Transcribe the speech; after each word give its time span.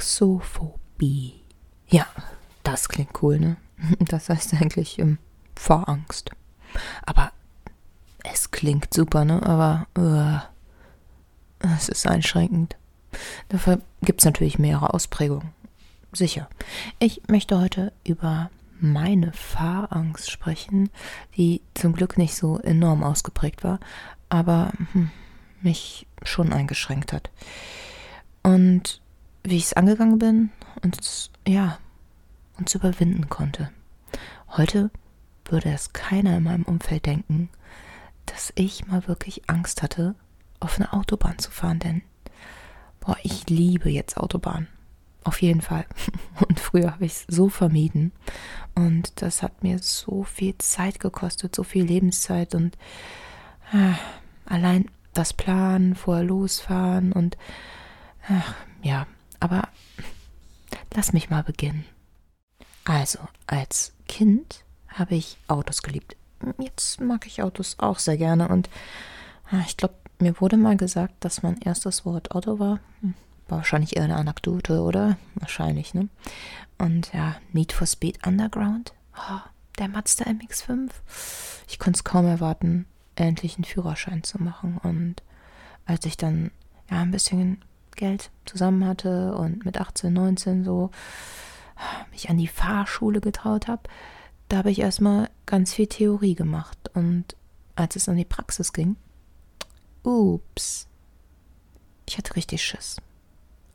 Paraxophobie. 0.00 1.42
Ja, 1.88 2.06
das 2.62 2.88
klingt 2.88 3.22
cool, 3.22 3.38
ne? 3.38 3.56
Das 3.98 4.30
heißt 4.30 4.54
eigentlich 4.54 4.98
ähm, 4.98 5.18
Vorangst. 5.56 6.30
Aber 7.02 7.32
es 8.24 8.50
klingt 8.50 8.94
super, 8.94 9.26
ne? 9.26 9.42
Aber 9.42 9.86
uh, 9.98 10.38
es 11.76 11.90
ist 11.90 12.06
einschränkend. 12.06 12.76
Dafür 13.50 13.82
gibt 14.00 14.22
es 14.22 14.24
natürlich 14.24 14.58
mehrere 14.58 14.94
Ausprägungen. 14.94 15.52
Sicher. 16.12 16.48
Ich 16.98 17.28
möchte 17.28 17.60
heute 17.60 17.92
über 18.02 18.50
meine 18.80 19.34
Fahrangst 19.34 20.30
sprechen, 20.30 20.88
die 21.36 21.60
zum 21.74 21.92
Glück 21.92 22.16
nicht 22.16 22.34
so 22.34 22.58
enorm 22.58 23.02
ausgeprägt 23.02 23.64
war, 23.64 23.80
aber 24.30 24.72
hm, 24.92 25.10
mich 25.60 26.06
schon 26.22 26.54
eingeschränkt 26.54 27.12
hat. 27.12 27.28
Und 28.42 29.02
wie 29.42 29.56
ich 29.56 29.64
es 29.64 29.72
angegangen 29.72 30.18
bin 30.18 30.50
und 30.82 31.30
ja, 31.46 31.78
uns 32.58 32.74
überwinden 32.74 33.28
konnte. 33.28 33.70
Heute 34.56 34.90
würde 35.44 35.70
es 35.72 35.92
keiner 35.92 36.36
in 36.36 36.44
meinem 36.44 36.64
Umfeld 36.64 37.06
denken, 37.06 37.48
dass 38.26 38.52
ich 38.54 38.86
mal 38.86 39.08
wirklich 39.08 39.48
Angst 39.48 39.82
hatte, 39.82 40.14
auf 40.60 40.76
eine 40.76 40.92
Autobahn 40.92 41.38
zu 41.38 41.50
fahren, 41.50 41.78
denn 41.78 42.02
boah, 43.00 43.16
ich 43.22 43.48
liebe 43.48 43.90
jetzt 43.90 44.16
Autobahn. 44.16 44.68
Auf 45.22 45.42
jeden 45.42 45.60
Fall. 45.60 45.84
Und 46.48 46.58
früher 46.58 46.92
habe 46.92 47.04
ich 47.04 47.12
es 47.12 47.24
so 47.28 47.48
vermieden. 47.48 48.12
Und 48.74 49.20
das 49.20 49.42
hat 49.42 49.62
mir 49.62 49.78
so 49.78 50.22
viel 50.22 50.56
Zeit 50.58 51.00
gekostet, 51.00 51.54
so 51.54 51.62
viel 51.62 51.84
Lebenszeit 51.84 52.54
und 52.54 52.78
äh, 53.72 53.92
allein 54.46 54.86
das 55.12 55.32
Planen, 55.34 55.94
vorher 55.94 56.24
losfahren 56.24 57.12
und 57.12 57.36
äh, 58.28 58.86
ja, 58.86 59.06
aber 59.40 59.68
lass 60.94 61.12
mich 61.12 61.30
mal 61.30 61.42
beginnen. 61.42 61.84
Also, 62.84 63.18
als 63.46 63.92
Kind 64.08 64.64
habe 64.88 65.14
ich 65.14 65.36
Autos 65.48 65.82
geliebt. 65.82 66.16
Jetzt 66.58 67.00
mag 67.00 67.26
ich 67.26 67.42
Autos 67.42 67.76
auch 67.78 67.98
sehr 67.98 68.16
gerne 68.16 68.48
und 68.48 68.68
äh, 69.52 69.60
ich 69.66 69.76
glaube, 69.76 69.94
mir 70.18 70.40
wurde 70.40 70.56
mal 70.56 70.76
gesagt, 70.76 71.24
dass 71.24 71.42
mein 71.42 71.58
erstes 71.58 72.04
Wort 72.04 72.32
Auto 72.32 72.58
war. 72.58 72.80
Hm, 73.00 73.14
war 73.48 73.58
wahrscheinlich 73.58 73.96
eher 73.96 74.04
eine 74.04 74.16
Anekdote, 74.16 74.80
oder? 74.80 75.16
Wahrscheinlich, 75.34 75.94
ne? 75.94 76.08
Und 76.78 77.12
ja, 77.12 77.36
Need 77.52 77.72
for 77.72 77.86
Speed 77.86 78.26
Underground. 78.26 78.92
Oh, 79.16 79.40
der 79.78 79.88
Mazda 79.88 80.24
MX5. 80.24 80.90
Ich 81.68 81.78
konnte 81.78 81.98
es 81.98 82.04
kaum 82.04 82.26
erwarten, 82.26 82.86
endlich 83.16 83.56
einen 83.56 83.64
Führerschein 83.64 84.22
zu 84.22 84.42
machen. 84.42 84.78
Und 84.82 85.22
als 85.84 86.06
ich 86.06 86.16
dann 86.16 86.50
ja 86.90 87.00
ein 87.00 87.10
bisschen 87.10 87.62
Geld 88.00 88.30
zusammen 88.46 88.86
hatte 88.86 89.34
und 89.34 89.66
mit 89.66 89.78
18, 89.78 90.10
19 90.12 90.64
so 90.64 90.90
mich 92.10 92.30
an 92.30 92.38
die 92.38 92.48
Fahrschule 92.48 93.20
getraut 93.20 93.68
habe, 93.68 93.82
da 94.48 94.58
habe 94.58 94.70
ich 94.70 94.80
erstmal 94.80 95.28
ganz 95.44 95.74
viel 95.74 95.86
Theorie 95.86 96.34
gemacht. 96.34 96.78
Und 96.94 97.36
als 97.76 97.96
es 97.96 98.08
an 98.08 98.16
die 98.16 98.24
Praxis 98.24 98.72
ging, 98.72 98.96
ups, 100.02 100.88
ich 102.08 102.16
hatte 102.16 102.36
richtig 102.36 102.64
Schiss. 102.64 102.96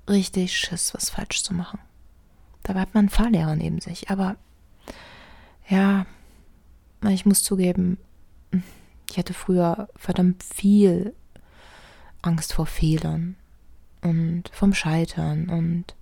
Richtig 0.09 0.57
Schiss, 0.57 0.93
was 0.93 1.11
falsch 1.11 1.43
zu 1.43 1.53
machen. 1.53 1.79
Dabei 2.63 2.81
hat 2.81 2.93
man 2.93 3.03
einen 3.03 3.09
Fahrlehrer 3.09 3.55
neben 3.55 3.79
sich. 3.79 4.09
Aber 4.09 4.37
ja, 5.69 6.07
ich 7.07 7.27
muss 7.27 7.43
zugeben, 7.43 7.99
ich 9.09 9.17
hatte 9.19 9.35
früher 9.35 9.87
verdammt 9.95 10.43
viel 10.43 11.13
Angst 12.23 12.53
vor 12.53 12.65
Fehlern 12.65 13.35
und 14.01 14.43
vom 14.51 14.73
Scheitern 14.73 15.49
und 15.49 15.95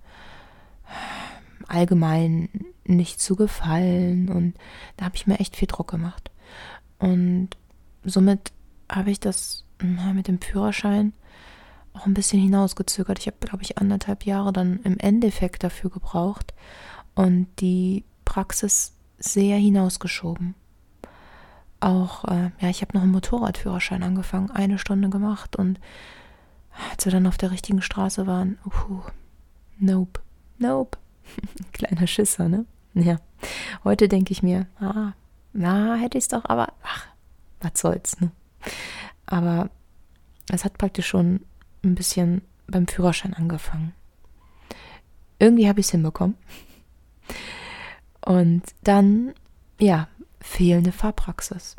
allgemein 1.68 2.48
nicht 2.84 3.20
zu 3.20 3.36
gefallen. 3.36 4.28
Und 4.28 4.54
da 4.96 5.06
habe 5.06 5.16
ich 5.16 5.26
mir 5.26 5.40
echt 5.40 5.56
viel 5.56 5.68
Druck 5.68 5.90
gemacht. 5.90 6.30
Und 6.98 7.50
somit 8.04 8.52
habe 8.90 9.10
ich 9.10 9.20
das 9.20 9.64
mit 9.80 10.28
dem 10.28 10.40
Führerschein 10.40 11.12
auch 11.94 12.06
ein 12.06 12.14
bisschen 12.14 12.40
hinausgezögert. 12.40 13.18
Ich 13.18 13.26
habe, 13.26 13.36
glaube 13.40 13.62
ich, 13.62 13.78
anderthalb 13.78 14.24
Jahre 14.24 14.52
dann 14.52 14.80
im 14.82 14.98
Endeffekt 14.98 15.62
dafür 15.62 15.90
gebraucht 15.90 16.52
und 17.14 17.46
die 17.60 18.04
Praxis 18.24 18.92
sehr 19.18 19.56
hinausgeschoben. 19.56 20.54
Auch, 21.80 22.24
äh, 22.24 22.50
ja, 22.60 22.68
ich 22.68 22.82
habe 22.82 22.94
noch 22.94 23.02
einen 23.02 23.12
Motorradführerschein 23.12 24.02
angefangen, 24.02 24.50
eine 24.50 24.78
Stunde 24.78 25.08
gemacht 25.08 25.56
und 25.56 25.78
als 26.90 27.04
wir 27.04 27.12
dann 27.12 27.26
auf 27.26 27.36
der 27.36 27.50
richtigen 27.50 27.82
Straße 27.82 28.26
waren, 28.26 28.58
uh, 28.66 29.00
nope, 29.78 30.20
nope. 30.58 30.98
Kleiner 31.72 32.06
Schisser, 32.06 32.48
ne? 32.48 32.66
Ja. 32.94 33.18
Heute 33.82 34.08
denke 34.08 34.32
ich 34.32 34.42
mir, 34.42 34.66
ah, 34.80 35.12
na, 35.52 35.94
hätte 35.96 36.18
ich 36.18 36.24
es 36.24 36.28
doch, 36.28 36.44
aber 36.44 36.72
ach, 36.82 37.06
was 37.60 37.72
soll's, 37.76 38.20
ne? 38.20 38.30
Aber 39.26 39.70
es 40.50 40.64
hat 40.64 40.78
praktisch 40.78 41.06
schon 41.06 41.40
ein 41.82 41.94
bisschen 41.94 42.42
beim 42.66 42.86
Führerschein 42.86 43.34
angefangen. 43.34 43.94
Irgendwie 45.38 45.68
habe 45.68 45.80
ich 45.80 45.86
es 45.86 45.92
hinbekommen. 45.92 46.36
Und 48.24 48.62
dann, 48.82 49.34
ja, 49.78 50.08
fehlende 50.40 50.92
Fahrpraxis. 50.92 51.76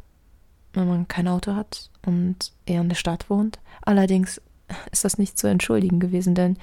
Wenn 0.73 0.88
man 0.88 1.07
kein 1.07 1.28
Auto 1.28 1.55
hat 1.55 1.89
und 2.05 2.51
eher 2.66 2.81
in 2.81 2.89
der 2.89 2.95
Stadt 2.95 3.29
wohnt. 3.29 3.59
Allerdings 3.81 4.41
ist 4.92 5.06
das 5.06 5.18
nicht 5.18 5.38
zu 5.38 5.48
entschuldigen 5.48 6.00
gewesen, 6.00 6.36
denn 6.36 6.58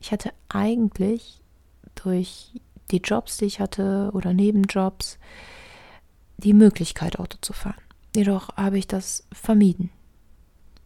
ich 0.00 0.12
hatte 0.12 0.32
eigentlich 0.48 1.40
durch 1.94 2.60
die 2.90 2.98
Jobs, 2.98 3.38
die 3.38 3.46
ich 3.46 3.60
hatte 3.60 4.10
oder 4.12 4.32
Nebenjobs, 4.32 5.18
die 6.36 6.52
Möglichkeit, 6.52 7.18
Auto 7.18 7.38
zu 7.40 7.52
fahren. 7.52 7.80
Jedoch 8.14 8.56
habe 8.56 8.78
ich 8.78 8.86
das 8.86 9.26
vermieden 9.32 9.90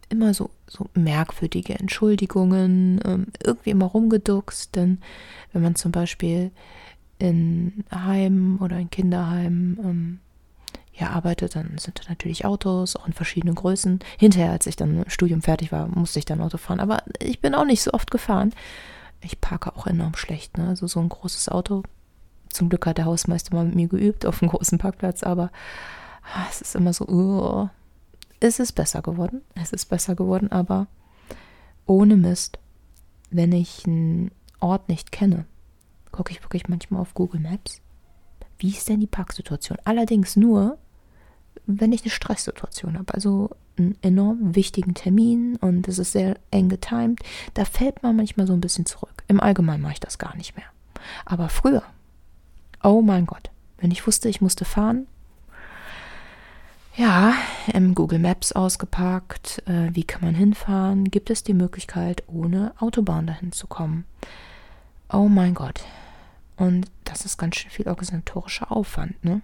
immer 0.09 0.33
so, 0.33 0.49
so 0.67 0.87
merkwürdige 0.93 1.77
Entschuldigungen, 1.77 2.99
ähm, 3.05 3.27
irgendwie 3.43 3.69
immer 3.69 3.85
rumgeduckst, 3.85 4.75
denn 4.75 4.99
wenn 5.53 5.61
man 5.61 5.75
zum 5.75 5.91
Beispiel 5.91 6.51
in 7.19 7.83
Heimen 7.93 8.57
oder 8.59 8.77
in 8.77 8.89
Kinderheimen 8.89 10.19
ähm, 10.99 11.05
ja, 11.07 11.13
arbeitet, 11.13 11.55
dann 11.55 11.77
sind 11.77 11.99
da 11.99 12.09
natürlich 12.09 12.45
Autos, 12.45 12.95
auch 12.95 13.07
in 13.07 13.13
verschiedenen 13.13 13.55
Größen. 13.55 13.99
Hinterher, 14.17 14.51
als 14.51 14.67
ich 14.67 14.75
dann 14.75 15.03
im 15.03 15.09
Studium 15.09 15.41
fertig 15.41 15.71
war, 15.71 15.87
musste 15.87 16.19
ich 16.19 16.25
dann 16.25 16.41
Auto 16.41 16.57
fahren. 16.57 16.79
Aber 16.79 17.03
ich 17.19 17.41
bin 17.41 17.55
auch 17.55 17.65
nicht 17.65 17.81
so 17.81 17.91
oft 17.91 18.11
gefahren. 18.11 18.53
Ich 19.21 19.41
parke 19.41 19.75
auch 19.75 19.87
enorm 19.87 20.15
schlecht, 20.15 20.57
ne? 20.57 20.67
Also 20.67 20.87
so 20.87 20.99
ein 20.99 21.09
großes 21.09 21.49
Auto. 21.49 21.83
Zum 22.49 22.69
Glück 22.69 22.85
hat 22.85 22.97
der 22.97 23.05
Hausmeister 23.05 23.55
mal 23.55 23.65
mit 23.65 23.75
mir 23.75 23.87
geübt 23.87 24.25
auf 24.25 24.41
einem 24.41 24.51
großen 24.51 24.77
Parkplatz, 24.77 25.23
aber 25.23 25.51
ah, 26.33 26.45
es 26.49 26.61
ist 26.61 26.75
immer 26.75 26.93
so, 26.93 27.07
uh, 27.07 27.69
es 28.39 28.59
ist 28.59 28.71
besser 28.73 29.01
geworden. 29.01 29.41
Es 29.55 29.73
ist 29.73 29.85
besser 29.85 30.15
geworden, 30.15 30.51
aber 30.51 30.87
ohne 31.85 32.15
Mist, 32.15 32.59
wenn 33.29 33.51
ich 33.51 33.85
einen 33.85 34.31
Ort 34.59 34.89
nicht 34.89 35.11
kenne, 35.11 35.45
gucke 36.11 36.31
ich 36.31 36.43
wirklich 36.43 36.67
manchmal 36.67 37.01
auf 37.01 37.13
Google 37.13 37.41
Maps. 37.41 37.81
Wie 38.57 38.69
ist 38.69 38.89
denn 38.89 38.99
die 38.99 39.07
Parksituation? 39.07 39.77
Allerdings 39.85 40.35
nur, 40.35 40.77
wenn 41.65 41.91
ich 41.91 42.01
eine 42.01 42.11
Stresssituation 42.11 42.97
habe, 42.97 43.13
also 43.13 43.51
einen 43.77 43.97
enorm 44.01 44.55
wichtigen 44.55 44.93
Termin 44.93 45.55
und 45.57 45.87
es 45.87 45.99
ist 45.99 46.11
sehr 46.11 46.37
eng 46.51 46.69
getimed, 46.69 47.21
da 47.53 47.65
fällt 47.65 48.03
man 48.03 48.15
manchmal 48.15 48.47
so 48.47 48.53
ein 48.53 48.61
bisschen 48.61 48.85
zurück. 48.85 49.23
Im 49.27 49.39
Allgemeinen 49.39 49.81
mache 49.81 49.93
ich 49.93 49.99
das 49.99 50.17
gar 50.17 50.35
nicht 50.35 50.55
mehr. 50.55 50.65
Aber 51.25 51.49
früher, 51.49 51.83
oh 52.83 53.01
mein 53.01 53.25
Gott, 53.25 53.49
wenn 53.77 53.91
ich 53.91 54.05
wusste, 54.05 54.29
ich 54.29 54.41
musste 54.41 54.65
fahren, 54.65 55.07
ja, 56.95 57.33
im 57.73 57.95
Google 57.95 58.19
Maps 58.19 58.51
ausgepackt. 58.51 59.63
Äh, 59.67 59.89
wie 59.93 60.03
kann 60.03 60.21
man 60.21 60.35
hinfahren? 60.35 61.05
Gibt 61.05 61.29
es 61.29 61.43
die 61.43 61.53
Möglichkeit, 61.53 62.23
ohne 62.27 62.73
Autobahn 62.79 63.25
dahin 63.25 63.53
zu 63.53 63.67
kommen? 63.67 64.03
Oh 65.09 65.29
mein 65.29 65.53
Gott. 65.53 65.81
Und 66.57 66.87
das 67.05 67.23
ist 67.23 67.37
ganz 67.37 67.55
schön 67.55 67.71
viel 67.71 67.87
organisatorischer 67.87 68.69
Aufwand, 68.69 69.23
ne? 69.23 69.41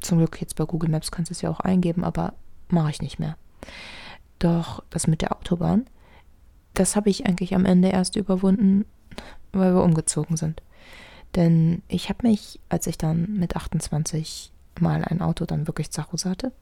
Zum 0.00 0.18
Glück 0.18 0.40
jetzt 0.40 0.56
bei 0.56 0.64
Google 0.64 0.90
Maps 0.90 1.10
kannst 1.10 1.30
du 1.30 1.32
es 1.32 1.42
ja 1.42 1.50
auch 1.50 1.60
eingeben, 1.60 2.04
aber 2.04 2.34
mache 2.68 2.90
ich 2.90 3.02
nicht 3.02 3.18
mehr. 3.18 3.36
Doch 4.38 4.82
das 4.90 5.06
mit 5.06 5.22
der 5.22 5.36
Autobahn, 5.36 5.86
das 6.74 6.94
habe 6.94 7.10
ich 7.10 7.26
eigentlich 7.26 7.54
am 7.54 7.64
Ende 7.64 7.88
erst 7.88 8.16
überwunden, 8.16 8.84
weil 9.52 9.74
wir 9.74 9.82
umgezogen 9.82 10.36
sind. 10.36 10.62
Denn 11.34 11.82
ich 11.88 12.08
habe 12.08 12.26
mich, 12.26 12.60
als 12.68 12.86
ich 12.86 12.98
dann 12.98 13.34
mit 13.34 13.56
28 13.56 14.52
mal 14.80 15.04
ein 15.04 15.20
Auto 15.20 15.44
dann 15.44 15.66
wirklich 15.66 15.90
zu 15.90 16.10
Hause 16.10 16.30
hatte, 16.30 16.52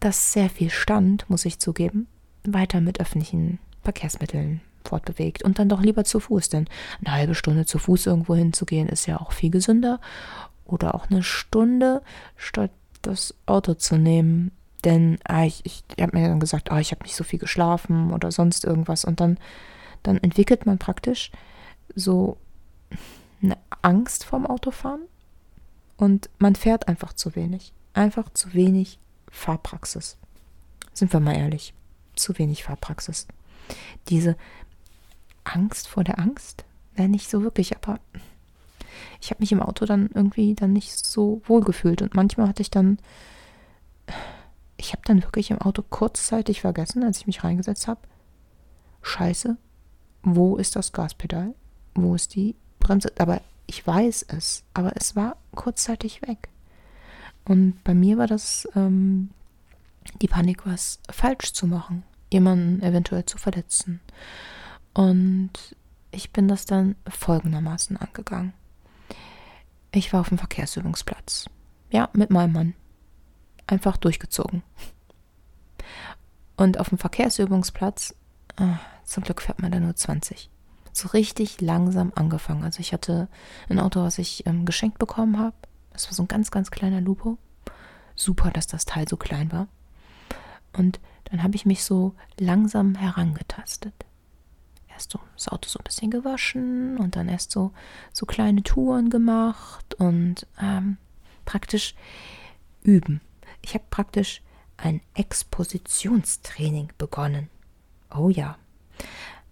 das 0.00 0.32
sehr 0.32 0.48
viel 0.48 0.70
stand, 0.70 1.28
muss 1.28 1.44
ich 1.44 1.58
zugeben, 1.58 2.06
weiter 2.44 2.80
mit 2.80 3.00
öffentlichen 3.00 3.58
Verkehrsmitteln 3.82 4.62
fortbewegt 4.84 5.42
und 5.42 5.58
dann 5.58 5.68
doch 5.68 5.82
lieber 5.82 6.04
zu 6.04 6.20
Fuß, 6.20 6.48
denn 6.48 6.66
eine 7.04 7.14
halbe 7.14 7.34
Stunde 7.34 7.66
zu 7.66 7.78
Fuß 7.78 8.06
irgendwo 8.06 8.34
hinzugehen 8.34 8.88
ist 8.88 9.06
ja 9.06 9.20
auch 9.20 9.32
viel 9.32 9.50
gesünder 9.50 10.00
oder 10.72 10.94
auch 10.94 11.10
eine 11.10 11.22
Stunde 11.22 12.02
statt 12.36 12.70
das 13.02 13.34
Auto 13.46 13.74
zu 13.74 13.96
nehmen, 13.96 14.52
denn 14.84 15.18
ah, 15.24 15.44
ich, 15.44 15.64
ich, 15.64 15.84
habe 16.00 16.18
mir 16.18 16.28
dann 16.28 16.40
gesagt, 16.40 16.70
ah, 16.70 16.80
ich 16.80 16.90
habe 16.90 17.02
nicht 17.02 17.16
so 17.16 17.24
viel 17.24 17.38
geschlafen 17.38 18.12
oder 18.12 18.30
sonst 18.30 18.64
irgendwas 18.64 19.04
und 19.04 19.20
dann, 19.20 19.38
dann 20.02 20.18
entwickelt 20.18 20.66
man 20.66 20.78
praktisch 20.78 21.30
so 21.94 22.36
eine 23.42 23.56
Angst 23.82 24.24
vorm 24.24 24.46
Autofahren 24.46 25.02
und 25.96 26.30
man 26.38 26.54
fährt 26.54 26.88
einfach 26.88 27.12
zu 27.12 27.36
wenig. 27.36 27.72
Einfach 27.92 28.30
zu 28.32 28.54
wenig 28.54 28.98
Fahrpraxis. 29.30 30.16
Sind 30.92 31.12
wir 31.12 31.20
mal 31.20 31.36
ehrlich, 31.36 31.74
zu 32.16 32.38
wenig 32.38 32.64
Fahrpraxis. 32.64 33.26
Diese 34.08 34.36
Angst 35.44 35.88
vor 35.88 36.04
der 36.04 36.18
Angst, 36.18 36.64
ja, 36.96 37.08
nicht 37.08 37.30
so 37.30 37.42
wirklich, 37.42 37.76
aber 37.76 38.00
ich 39.20 39.30
habe 39.30 39.40
mich 39.40 39.52
im 39.52 39.62
Auto 39.62 39.84
dann 39.84 40.10
irgendwie 40.14 40.54
dann 40.54 40.72
nicht 40.72 41.04
so 41.04 41.42
wohl 41.44 41.62
gefühlt 41.62 42.02
und 42.02 42.14
manchmal 42.14 42.48
hatte 42.48 42.62
ich 42.62 42.70
dann 42.70 42.98
ich 44.80 44.92
habe 44.92 45.02
dann 45.04 45.22
wirklich 45.22 45.50
im 45.50 45.60
Auto 45.60 45.82
kurzzeitig 45.82 46.62
vergessen, 46.62 47.04
als 47.04 47.18
ich 47.18 47.26
mich 47.26 47.44
reingesetzt 47.44 47.86
habe. 47.86 48.00
Scheiße, 49.02 49.58
wo 50.22 50.56
ist 50.56 50.74
das 50.74 50.92
Gaspedal? 50.92 51.54
Wo 51.94 52.14
ist 52.14 52.34
die 52.34 52.56
Bremse? 52.78 53.12
Aber 53.18 53.42
ich 53.66 53.86
weiß 53.86 54.26
es, 54.28 54.64
aber 54.72 54.96
es 54.96 55.14
war 55.16 55.36
kurzzeitig 55.54 56.22
weg. 56.22 56.48
Und 57.44 57.82
bei 57.84 57.94
mir 57.94 58.16
war 58.18 58.26
das 58.26 58.68
ähm, 58.74 59.30
die 60.20 60.28
Panik, 60.28 60.66
was 60.66 60.98
falsch 61.10 61.52
zu 61.52 61.66
machen, 61.66 62.02
jemanden 62.32 62.82
eventuell 62.82 63.26
zu 63.26 63.38
verletzen. 63.38 64.00
Und 64.94 65.52
ich 66.10 66.32
bin 66.32 66.48
das 66.48 66.64
dann 66.64 66.96
folgendermaßen 67.08 67.96
angegangen. 67.96 68.54
Ich 69.92 70.12
war 70.12 70.20
auf 70.20 70.28
dem 70.28 70.38
Verkehrsübungsplatz. 70.38 71.46
Ja, 71.90 72.08
mit 72.12 72.30
meinem 72.30 72.52
Mann. 72.52 72.74
Einfach 73.66 73.96
durchgezogen. 73.96 74.62
Und 76.56 76.78
auf 76.78 76.90
dem 76.90 76.98
Verkehrsübungsplatz, 76.98 78.14
oh, 78.60 78.76
zum 79.04 79.24
Glück 79.24 79.42
fährt 79.42 79.60
man 79.60 79.72
da 79.72 79.80
nur 79.80 79.96
20. 79.96 80.50
So 80.92 81.08
richtig 81.08 81.60
langsam 81.60 82.12
angefangen. 82.14 82.64
Also 82.64 82.80
ich 82.80 82.92
hatte 82.92 83.28
ein 83.68 83.80
Auto, 83.80 84.02
was 84.02 84.18
ich 84.18 84.46
ähm, 84.46 84.64
geschenkt 84.64 84.98
bekommen 84.98 85.38
habe. 85.38 85.56
Das 85.92 86.06
war 86.06 86.14
so 86.14 86.22
ein 86.22 86.28
ganz, 86.28 86.50
ganz 86.50 86.70
kleiner 86.70 87.00
Lupo. 87.00 87.38
Super, 88.14 88.50
dass 88.50 88.66
das 88.66 88.84
Teil 88.84 89.08
so 89.08 89.16
klein 89.16 89.50
war. 89.50 89.66
Und 90.76 91.00
dann 91.24 91.42
habe 91.42 91.56
ich 91.56 91.66
mich 91.66 91.84
so 91.84 92.14
langsam 92.38 92.94
herangetastet 92.94 93.94
erst 95.00 95.12
so 95.12 95.20
das 95.34 95.48
Auto 95.48 95.68
so 95.68 95.78
ein 95.78 95.84
bisschen 95.84 96.10
gewaschen 96.10 96.98
und 96.98 97.16
dann 97.16 97.28
erst 97.28 97.50
so, 97.50 97.72
so 98.12 98.26
kleine 98.26 98.62
Touren 98.62 99.08
gemacht 99.08 99.94
und 99.94 100.46
ähm, 100.60 100.98
praktisch 101.46 101.94
üben. 102.82 103.20
Ich 103.62 103.74
habe 103.74 103.84
praktisch 103.90 104.42
ein 104.76 105.00
Expositionstraining 105.14 106.92
begonnen. 106.98 107.48
Oh 108.14 108.28
ja. 108.28 108.56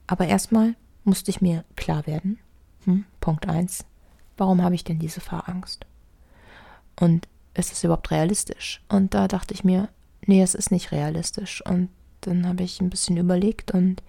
Aber 0.06 0.26
erstmal 0.26 0.74
musste 1.04 1.30
ich 1.30 1.40
mir 1.40 1.64
klar 1.76 2.06
werden, 2.06 2.38
hm, 2.84 3.04
Punkt 3.20 3.48
1, 3.48 3.84
warum 4.36 4.62
habe 4.62 4.74
ich 4.74 4.84
denn 4.84 4.98
diese 4.98 5.20
Fahrangst? 5.20 5.86
Und 7.00 7.28
ist 7.54 7.72
es 7.72 7.84
überhaupt 7.84 8.10
realistisch? 8.10 8.82
Und 8.88 9.14
da 9.14 9.28
dachte 9.28 9.54
ich 9.54 9.64
mir, 9.64 9.88
nee, 10.26 10.42
es 10.42 10.54
ist 10.54 10.70
nicht 10.70 10.92
realistisch. 10.92 11.64
Und 11.64 11.88
dann 12.22 12.46
habe 12.46 12.62
ich 12.62 12.80
ein 12.80 12.90
bisschen 12.90 13.16
überlegt 13.16 13.70
und 13.70 14.02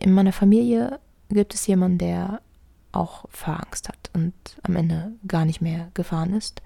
in 0.00 0.12
meiner 0.12 0.32
Familie 0.32 1.00
gibt 1.28 1.54
es 1.54 1.66
jemanden, 1.66 1.98
der 1.98 2.40
auch 2.92 3.26
Fahrangst 3.30 3.88
hat 3.88 4.10
und 4.14 4.34
am 4.62 4.76
Ende 4.76 5.12
gar 5.26 5.44
nicht 5.44 5.60
mehr 5.60 5.90
gefahren 5.94 6.32
ist. 6.32 6.62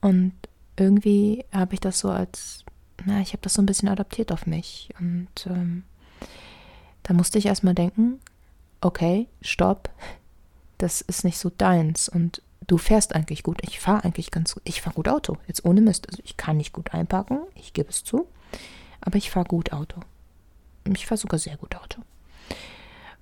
Und 0.00 0.32
irgendwie 0.76 1.44
habe 1.52 1.74
ich 1.74 1.80
das 1.80 2.00
so 2.00 2.10
als, 2.10 2.64
na, 3.04 3.20
ich 3.20 3.32
habe 3.32 3.42
das 3.42 3.54
so 3.54 3.62
ein 3.62 3.66
bisschen 3.66 3.88
adaptiert 3.88 4.32
auf 4.32 4.46
mich. 4.46 4.90
Und 4.98 5.46
ähm, 5.46 5.84
da 7.04 7.14
musste 7.14 7.38
ich 7.38 7.46
erstmal 7.46 7.74
denken, 7.74 8.18
okay, 8.80 9.28
stopp, 9.40 9.90
das 10.78 11.00
ist 11.00 11.24
nicht 11.24 11.38
so 11.38 11.50
deins. 11.50 12.08
Und 12.08 12.42
du 12.66 12.78
fährst 12.78 13.14
eigentlich 13.14 13.42
gut. 13.42 13.60
Ich 13.62 13.80
fahre 13.80 14.04
eigentlich 14.04 14.30
ganz 14.30 14.54
gut. 14.54 14.62
Ich 14.66 14.80
fahre 14.80 14.96
gut 14.96 15.08
Auto. 15.08 15.36
Jetzt 15.46 15.64
ohne 15.64 15.80
Mist. 15.80 16.08
Also 16.08 16.22
ich 16.24 16.36
kann 16.36 16.56
nicht 16.56 16.72
gut 16.72 16.92
einparken, 16.92 17.40
ich 17.54 17.72
gebe 17.72 17.90
es 17.90 18.02
zu. 18.04 18.26
Aber 19.00 19.16
ich 19.16 19.30
fahre 19.30 19.46
gut 19.46 19.72
Auto. 19.72 20.00
Ich 20.92 21.06
fahre 21.06 21.18
sogar 21.18 21.38
sehr 21.38 21.56
gut 21.56 21.76
Auto 21.76 22.02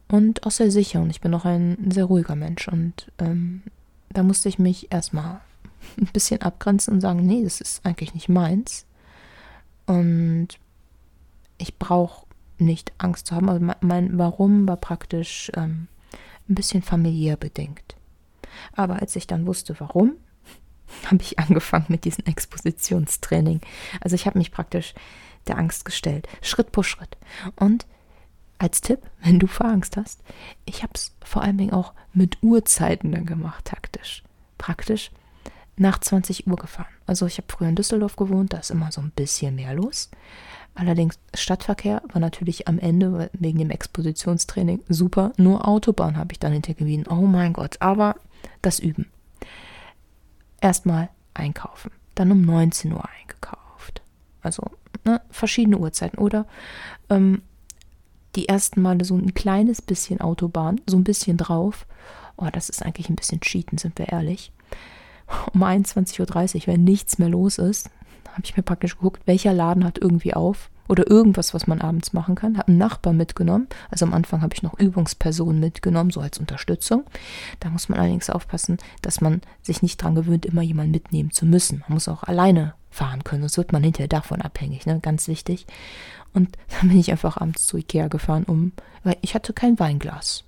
und 0.09 0.47
auch 0.47 0.51
sehr 0.51 0.71
sicher. 0.71 1.01
Und 1.01 1.11
ich 1.11 1.21
bin 1.21 1.35
auch 1.35 1.45
ein 1.45 1.91
sehr 1.91 2.05
ruhiger 2.05 2.37
Mensch. 2.37 2.69
Und 2.69 3.11
ähm, 3.19 3.63
da 4.11 4.23
musste 4.23 4.49
ich 4.49 4.59
mich 4.59 4.93
erstmal 4.93 5.41
ein 5.99 6.07
bisschen 6.13 6.43
abgrenzen 6.43 6.95
und 6.95 7.01
sagen, 7.01 7.27
nee, 7.27 7.43
das 7.43 7.61
ist 7.61 7.85
eigentlich 7.85 8.15
nicht 8.15 8.29
meins. 8.29 8.87
Und 9.87 10.49
ich 11.59 11.79
brauche 11.79 12.27
nicht 12.59 12.93
Angst 12.99 13.27
zu 13.27 13.35
haben. 13.35 13.49
Aber 13.49 13.77
mein 13.81 14.19
Warum 14.19 14.69
war 14.69 14.77
praktisch 14.77 15.51
ähm, 15.55 15.89
ein 16.49 16.55
bisschen 16.55 16.83
familiär 16.83 17.37
bedingt. 17.37 17.97
Aber 18.73 19.01
als 19.01 19.17
ich 19.17 19.27
dann 19.27 19.47
wusste, 19.47 19.75
warum, 19.79 20.13
habe 21.07 21.23
ich 21.23 21.39
angefangen 21.39 21.87
mit 21.89 22.05
diesem 22.05 22.25
Expositionstraining. 22.25 23.61
Also 24.01 24.15
ich 24.15 24.27
habe 24.27 24.39
mich 24.39 24.53
praktisch 24.53 24.95
der 25.49 25.59
Angst 25.59 25.85
gestellt, 25.85 26.29
Schritt 26.43 26.73
pro 26.73 26.83
Schritt. 26.83 27.17
Und 27.57 27.87
als 28.59 28.81
Tipp, 28.81 29.01
wenn 29.23 29.39
du 29.39 29.47
Fahrangst 29.47 29.97
hast, 29.97 30.23
ich 30.65 30.83
habe 30.83 30.93
es 30.95 31.15
vor 31.23 31.43
allen 31.43 31.59
Dingen 31.59 31.73
auch 31.73 31.93
mit 32.13 32.39
Uhrzeiten 32.43 33.13
dann 33.13 33.27
gemacht, 33.27 33.67
taktisch. 33.67 34.23
Praktisch 34.59 35.11
nach 35.77 35.99
20 35.99 36.47
Uhr 36.47 36.57
gefahren. 36.57 36.93
Also 37.07 37.27
ich 37.27 37.37
habe 37.37 37.49
früher 37.51 37.69
in 37.69 37.75
Düsseldorf 37.75 38.17
gewohnt, 38.17 38.53
da 38.53 38.59
ist 38.59 38.71
immer 38.71 38.91
so 38.91 39.01
ein 39.01 39.13
bisschen 39.15 39.57
mehr 39.57 39.75
los. 39.75 40.11
Allerdings 40.75 41.19
Stadtverkehr 41.35 42.03
war 42.13 42.21
natürlich 42.21 42.69
am 42.69 42.79
Ende 42.79 43.31
wegen 43.33 43.59
dem 43.59 43.71
Expositionstraining 43.71 44.83
super. 44.89 45.33
Nur 45.37 45.67
Autobahn 45.67 46.17
habe 46.17 46.33
ich 46.33 46.39
dann 46.39 46.53
hintergewiesen. 46.53 47.07
Oh 47.07 47.27
mein 47.27 47.53
Gott, 47.53 47.77
aber 47.81 48.17
das 48.63 48.79
Üben. 48.79 49.07
Erstmal 50.61 51.11
einkaufen, 51.35 51.91
dann 52.15 52.33
um 52.33 52.43
19 52.43 52.93
Uhr 52.93 53.05
eingekauft. 53.21 54.03
Also 54.43 54.63
ne, 55.05 55.21
verschiedene 55.31 55.79
Uhrzeiten. 55.79 56.19
Oder 56.19 56.47
ähm, 57.09 57.43
die 58.37 58.49
ersten 58.49 58.83
Male 58.83 59.05
so 59.05 59.17
ein 59.17 59.35
kleines 59.35 59.83
bisschen 59.83 60.21
Autobahn, 60.21 60.81
so 60.87 60.97
ein 60.97 61.05
bisschen 61.05 61.37
drauf. 61.37 61.87
Oh, 62.37 62.49
das 62.53 62.69
ist 62.69 62.85
eigentlich 62.85 63.09
ein 63.09 63.17
bisschen 63.17 63.41
Cheaten, 63.41 63.79
sind 63.79 63.99
wir 63.99 64.09
ehrlich. 64.09 64.53
Um 65.55 65.63
21.30 65.63 66.21
Uhr, 66.21 66.67
wenn 66.67 66.85
nichts 66.85 67.19
mehr 67.19 67.29
los 67.29 67.59
ist, 67.59 67.91
habe 68.31 68.43
ich 68.45 68.57
mir 68.57 68.63
praktisch 68.63 68.97
geguckt, 68.97 69.23
welcher 69.27 69.55
Laden 69.55 69.85
hat 69.85 69.99
irgendwie 69.99 70.35
auf 70.35 70.71
oder 70.89 71.09
irgendwas, 71.11 71.55
was 71.55 71.67
man 71.67 71.81
abends 71.81 72.13
machen 72.13 72.35
kann. 72.35 72.59
Habe 72.59 72.69
einen 72.69 72.79
Nachbar 72.79 73.13
mitgenommen. 73.13 73.67
Also 73.91 74.05
am 74.05 74.15
Anfang 74.15 74.43
habe 74.43 74.55
ich 74.55 74.63
noch 74.63 74.79
Übungspersonen 74.79 75.59
mitgenommen, 75.59 76.11
so 76.11 76.21
als 76.21 76.39
Unterstützung. 76.39 77.05
Da 77.61 77.71
muss 77.71 77.89
man 77.89 77.99
allerdings 77.99 78.31
aufpassen, 78.31 78.79
dass 79.03 79.21
man 79.21 79.41
sich 79.63 79.83
nicht 79.83 80.01
dran 80.01 80.15
gewöhnt, 80.15 80.47
immer 80.47 80.63
jemanden 80.63 80.93
mitnehmen 80.93 81.33
zu 81.33 81.47
müssen. 81.47 81.83
Man 81.89 81.95
muss 81.95 82.09
auch 82.09 82.23
alleine 82.23 82.75
fahren 82.97 83.25
können, 83.25 83.43
sonst 83.43 83.59
wird 83.59 83.73
man 83.73 83.85
hinterher 83.85 84.09
davon 84.09 84.41
abhängig, 84.41 84.87
ne? 84.87 85.01
ganz 85.01 85.29
wichtig. 85.29 85.67
Und 86.33 86.57
dann 86.81 86.89
bin 86.89 86.99
ich 86.99 87.11
einfach 87.11 87.37
abends 87.37 87.67
zu 87.67 87.77
Ikea 87.77 88.09
gefahren, 88.09 88.45
um, 88.45 88.73
weil 89.05 89.17
ich 89.21 89.35
hatte 89.35 89.53
kein 89.53 89.79
Weinglas. 89.79 90.45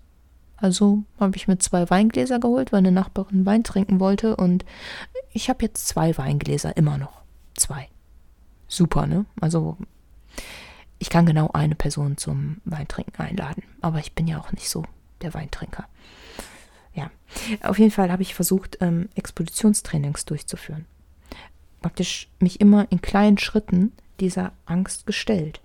Also 0.56 1.04
habe 1.20 1.36
ich 1.36 1.46
mir 1.46 1.58
zwei 1.58 1.88
Weingläser 1.88 2.40
geholt, 2.40 2.72
weil 2.72 2.78
eine 2.78 2.90
Nachbarin 2.90 3.46
Wein 3.46 3.62
trinken 3.62 4.00
wollte 4.00 4.34
und 4.34 4.64
ich 5.32 5.48
habe 5.48 5.64
jetzt 5.64 5.86
zwei 5.86 6.16
Weingläser, 6.18 6.76
immer 6.76 6.98
noch. 6.98 7.20
Zwei. 7.54 7.88
Super, 8.66 9.06
ne? 9.06 9.24
Also 9.40 9.76
ich 10.98 11.10
kann 11.10 11.26
genau 11.26 11.50
eine 11.52 11.76
Person 11.76 12.16
zum 12.16 12.60
Weintrinken 12.64 13.20
einladen, 13.24 13.62
aber 13.80 14.00
ich 14.00 14.14
bin 14.14 14.26
ja 14.26 14.40
auch 14.40 14.50
nicht 14.50 14.68
so 14.68 14.84
der 15.22 15.32
Weintrinker. 15.32 15.86
Ja, 16.92 17.10
auf 17.62 17.78
jeden 17.78 17.92
Fall 17.92 18.10
habe 18.10 18.22
ich 18.22 18.34
versucht, 18.34 18.78
ähm, 18.80 19.08
Expositionstrainings 19.14 20.24
durchzuführen. 20.24 20.86
Praktisch 21.80 22.28
mich 22.40 22.60
immer 22.60 22.90
in 22.90 23.00
kleinen 23.00 23.38
Schritten 23.38 23.92
dieser 24.20 24.52
Angst 24.66 25.06
gestellt. 25.06 25.60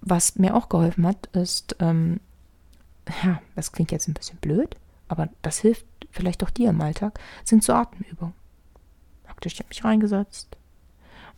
Was 0.00 0.36
mir 0.36 0.56
auch 0.56 0.68
geholfen 0.68 1.06
hat, 1.06 1.26
ist, 1.28 1.76
ähm, 1.80 2.20
ja, 3.22 3.40
das 3.54 3.72
klingt 3.72 3.92
jetzt 3.92 4.08
ein 4.08 4.14
bisschen 4.14 4.38
blöd, 4.38 4.76
aber 5.08 5.28
das 5.42 5.58
hilft 5.58 5.86
vielleicht 6.10 6.42
auch 6.42 6.50
dir 6.50 6.70
im 6.70 6.80
Alltag, 6.80 7.18
sind 7.44 7.62
so 7.62 7.72
Atemübungen. 7.72 8.34
Praktisch, 9.24 9.54
ich 9.54 9.58
habe 9.60 9.68
mich 9.68 9.84
reingesetzt 9.84 10.56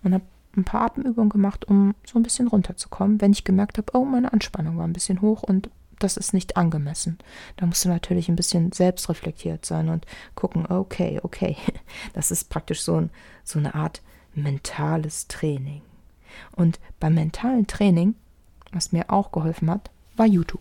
und 0.02 0.14
habe 0.14 0.24
ein 0.56 0.64
paar 0.64 0.82
Atemübungen 0.82 1.30
gemacht, 1.30 1.64
um 1.66 1.94
so 2.06 2.18
ein 2.18 2.22
bisschen 2.22 2.48
runterzukommen, 2.48 3.20
wenn 3.20 3.32
ich 3.32 3.44
gemerkt 3.44 3.78
habe, 3.78 3.92
oh, 3.94 4.04
meine 4.04 4.32
Anspannung 4.32 4.78
war 4.78 4.86
ein 4.86 4.92
bisschen 4.92 5.20
hoch 5.20 5.42
und 5.42 5.70
das 5.98 6.16
ist 6.16 6.34
nicht 6.34 6.56
angemessen. 6.56 7.18
Da 7.56 7.66
musst 7.66 7.84
du 7.84 7.88
natürlich 7.88 8.28
ein 8.28 8.36
bisschen 8.36 8.72
selbstreflektiert 8.72 9.64
sein 9.64 9.88
und 9.88 10.06
gucken, 10.34 10.66
okay, 10.66 11.20
okay, 11.22 11.56
das 12.12 12.30
ist 12.30 12.50
praktisch 12.50 12.82
so, 12.82 13.00
ein, 13.00 13.10
so 13.44 13.58
eine 13.58 13.74
Art 13.74 14.02
mentales 14.34 15.28
Training. 15.28 15.82
Und 16.56 16.80
beim 16.98 17.14
mentalen 17.14 17.66
Training 17.66 18.16
was 18.74 18.92
mir 18.92 19.10
auch 19.10 19.32
geholfen 19.32 19.70
hat, 19.70 19.90
war 20.16 20.26
YouTube. 20.26 20.60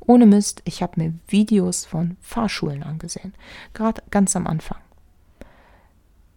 Ohne 0.00 0.26
Mist, 0.26 0.62
ich 0.64 0.82
habe 0.82 1.00
mir 1.00 1.14
Videos 1.28 1.84
von 1.84 2.16
Fahrschulen 2.20 2.82
angesehen. 2.82 3.34
Gerade 3.72 4.02
ganz 4.10 4.36
am 4.36 4.46
Anfang. 4.46 4.78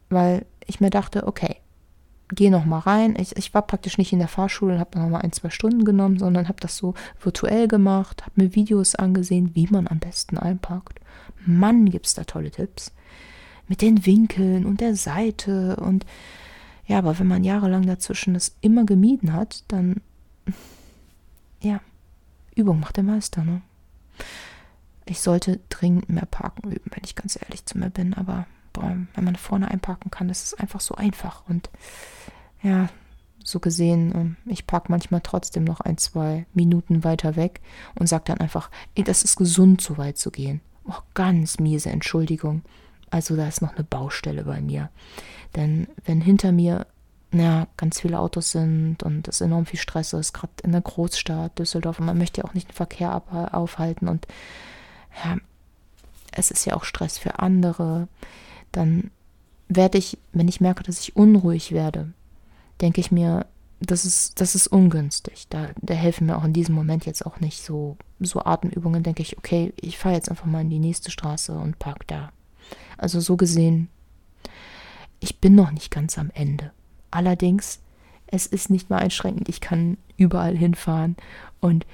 Weil 0.10 0.46
ich 0.66 0.80
mir 0.80 0.90
dachte, 0.90 1.28
okay, 1.28 1.58
gehe 2.32 2.52
noch 2.52 2.66
mal 2.66 2.80
rein. 2.80 3.16
Ich, 3.20 3.36
ich 3.38 3.54
war 3.54 3.64
praktisch 3.64 3.98
nicht 3.98 4.14
in 4.14 4.20
der 4.20 4.28
Fahrschule 4.28 4.76
und 4.76 4.80
habe 4.80 5.00
noch 5.00 5.10
mal 5.10 5.22
ein, 5.22 5.32
zwei 5.32 5.50
Stunden 5.50 5.84
genommen, 5.84 6.20
sondern 6.20 6.48
habe 6.48 6.60
das 6.60 6.78
so 6.78 6.94
virtuell 7.20 7.68
gemacht, 7.68 8.24
habe 8.24 8.42
mir 8.44 8.56
Videos 8.56 8.96
angesehen, 8.96 9.52
wie 9.56 9.68
man 9.68 9.88
am 9.88 10.00
besten 10.00 10.38
einparkt. 10.38 11.00
Mann, 11.46 11.90
gibt 11.90 12.06
es 12.06 12.14
da 12.14 12.24
tolle 12.24 12.52
Tipps. 12.52 12.92
Mit 13.68 13.82
den 13.82 14.06
Winkeln 14.06 14.66
und 14.66 14.82
der 14.82 14.96
Seite 14.96 15.76
und 15.78 16.06
ja, 16.86 16.98
aber 16.98 17.20
wenn 17.20 17.28
man 17.28 17.44
jahrelang 17.44 17.86
dazwischen 17.86 18.34
das 18.34 18.56
immer 18.62 18.84
gemieden 18.84 19.34
hat, 19.34 19.64
dann 19.68 20.02
ja, 21.62 21.82
Übung 22.56 22.80
macht 22.80 22.98
der 22.98 23.04
Meister, 23.04 23.44
ne? 23.44 23.62
Ich 25.06 25.22
sollte 25.22 25.60
dringend 25.70 26.10
mehr 26.10 26.26
Parken 26.26 26.72
üben, 26.72 26.92
wenn 26.94 27.04
ich 27.04 27.16
ganz 27.16 27.40
ehrlich 27.42 27.66
zu 27.66 27.78
mir 27.80 27.90
bin, 27.90 28.14
aber 28.14 28.46
boah, 28.74 28.96
wenn 29.16 29.24
man 29.24 29.36
vorne 29.36 29.70
einparken 29.70 30.12
kann, 30.12 30.28
das 30.28 30.44
ist 30.44 30.60
einfach 30.60 30.82
so 30.82 30.96
einfach 30.96 31.44
und 31.48 31.70
ja, 32.62 32.90
so 33.44 33.60
gesehen, 33.60 34.12
ähm, 34.16 34.36
ich 34.46 34.68
parke 34.68 34.92
manchmal 34.92 35.22
trotzdem 35.22 35.64
noch 35.64 35.80
ein, 35.80 35.98
zwei 35.98 36.46
Minuten 36.54 37.04
weiter 37.04 37.36
weg 37.36 37.62
und 37.96 38.08
sage 38.08 38.26
dann 38.28 38.40
einfach, 38.40 38.70
ey, 38.96 39.04
das 39.04 39.24
ist 39.24 39.38
gesund, 39.38 39.82
so 39.82 39.98
weit 39.98 40.18
zu 40.18 40.32
gehen. 40.32 40.62
Oh, 40.86 41.02
ganz 41.14 41.60
miese 41.60 41.90
Entschuldigung. 41.90 42.64
Also 43.10 43.36
da 43.36 43.48
ist 43.48 43.62
noch 43.62 43.76
eine 43.76 43.84
Baustelle 43.84 44.44
bei 44.44 44.62
mir. 44.62 44.90
Denn 45.56 45.88
wenn 46.06 46.22
hinter 46.22 46.52
mir 46.52 46.86
ja, 47.32 47.68
ganz 47.78 48.02
viele 48.02 48.20
Autos 48.20 48.52
sind 48.52 49.04
und 49.04 49.28
es 49.28 49.42
enorm 49.42 49.66
viel 49.66 49.80
Stress 49.80 50.14
ist, 50.14 50.34
gerade 50.34 50.54
in 50.64 50.72
der 50.72 50.82
Großstadt 50.82 51.60
Düsseldorf 51.60 52.00
und 52.00 52.08
man 52.08 52.18
möchte 52.18 52.42
ja 52.42 52.48
auch 52.48 52.56
nicht 52.56 52.70
den 52.70 52.76
Verkehr 52.76 53.12
ab, 53.12 53.54
aufhalten 53.54 54.08
und 54.08 54.28
ja, 55.24 55.38
es 56.32 56.50
ist 56.50 56.66
ja 56.66 56.76
auch 56.76 56.84
Stress 56.84 57.18
für 57.18 57.40
andere, 57.40 58.08
dann 58.72 59.12
werde 59.68 59.98
ich, 59.98 60.18
wenn 60.34 60.48
ich 60.48 60.62
merke, 60.62 60.84
dass 60.84 61.00
ich 61.00 61.16
unruhig 61.16 61.72
werde, 61.72 62.14
denke 62.82 63.02
ich 63.02 63.12
mir, 63.12 63.46
das 63.82 64.06
ist, 64.06 64.42
das 64.42 64.56
ist 64.56 64.68
ungünstig. 64.68 65.48
Da, 65.50 65.70
da 65.82 65.94
helfen 65.94 66.28
mir 66.28 66.38
auch 66.38 66.44
in 66.44 66.54
diesem 66.54 66.76
Moment 66.76 67.06
jetzt 67.06 67.26
auch 67.26 67.40
nicht 67.40 67.62
so, 67.62 67.98
so 68.20 68.44
Atemübungen. 68.44 69.04
Denke 69.04 69.22
ich, 69.22 69.38
okay, 69.38 69.74
ich 69.80 69.98
fahre 69.98 70.16
jetzt 70.16 70.30
einfach 70.30 70.46
mal 70.46 70.62
in 70.62 70.70
die 70.70 70.80
nächste 70.80 71.12
Straße 71.12 71.58
und 71.58 71.80
park 71.80 72.06
da. 72.08 72.32
Also 72.98 73.20
so 73.20 73.38
gesehen, 73.38 73.88
ich 75.20 75.40
bin 75.40 75.56
noch 75.56 75.72
nicht 75.72 75.92
ganz 75.92 76.18
am 76.18 76.30
Ende. 76.34 76.72
Allerdings, 77.12 77.80
es 78.28 78.46
ist 78.46 78.70
nicht 78.70 78.90
mal 78.90 79.00
einschränkend. 79.00 79.50
Ich 79.50 79.62
kann 79.62 79.98
überall 80.18 80.56
hinfahren 80.56 81.16
und 81.62 81.86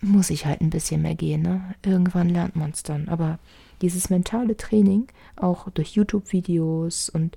muss 0.00 0.30
ich 0.30 0.46
halt 0.46 0.60
ein 0.60 0.70
bisschen 0.70 1.02
mehr 1.02 1.14
gehen. 1.14 1.42
Ne? 1.42 1.74
Irgendwann 1.82 2.28
lernt 2.28 2.54
man 2.54 2.70
es 2.70 2.82
dann. 2.82 3.08
Aber 3.08 3.38
dieses 3.82 4.10
mentale 4.10 4.56
Training, 4.56 5.08
auch 5.36 5.70
durch 5.70 5.92
YouTube-Videos 5.92 7.08
und 7.08 7.36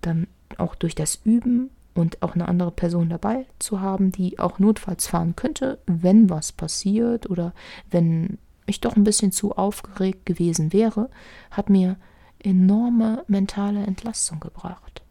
dann 0.00 0.26
auch 0.56 0.74
durch 0.74 0.94
das 0.94 1.20
Üben 1.24 1.70
und 1.94 2.22
auch 2.22 2.34
eine 2.34 2.48
andere 2.48 2.70
Person 2.70 3.08
dabei 3.08 3.46
zu 3.58 3.80
haben, 3.80 4.12
die 4.12 4.38
auch 4.38 4.58
notfalls 4.58 5.06
fahren 5.06 5.36
könnte, 5.36 5.78
wenn 5.86 6.30
was 6.30 6.52
passiert 6.52 7.28
oder 7.28 7.52
wenn 7.90 8.38
ich 8.66 8.80
doch 8.80 8.96
ein 8.96 9.04
bisschen 9.04 9.32
zu 9.32 9.56
aufgeregt 9.56 10.26
gewesen 10.26 10.72
wäre, 10.72 11.10
hat 11.50 11.70
mir 11.70 11.96
enorme 12.38 13.24
mentale 13.26 13.84
Entlastung 13.84 14.40
gebracht. 14.40 15.02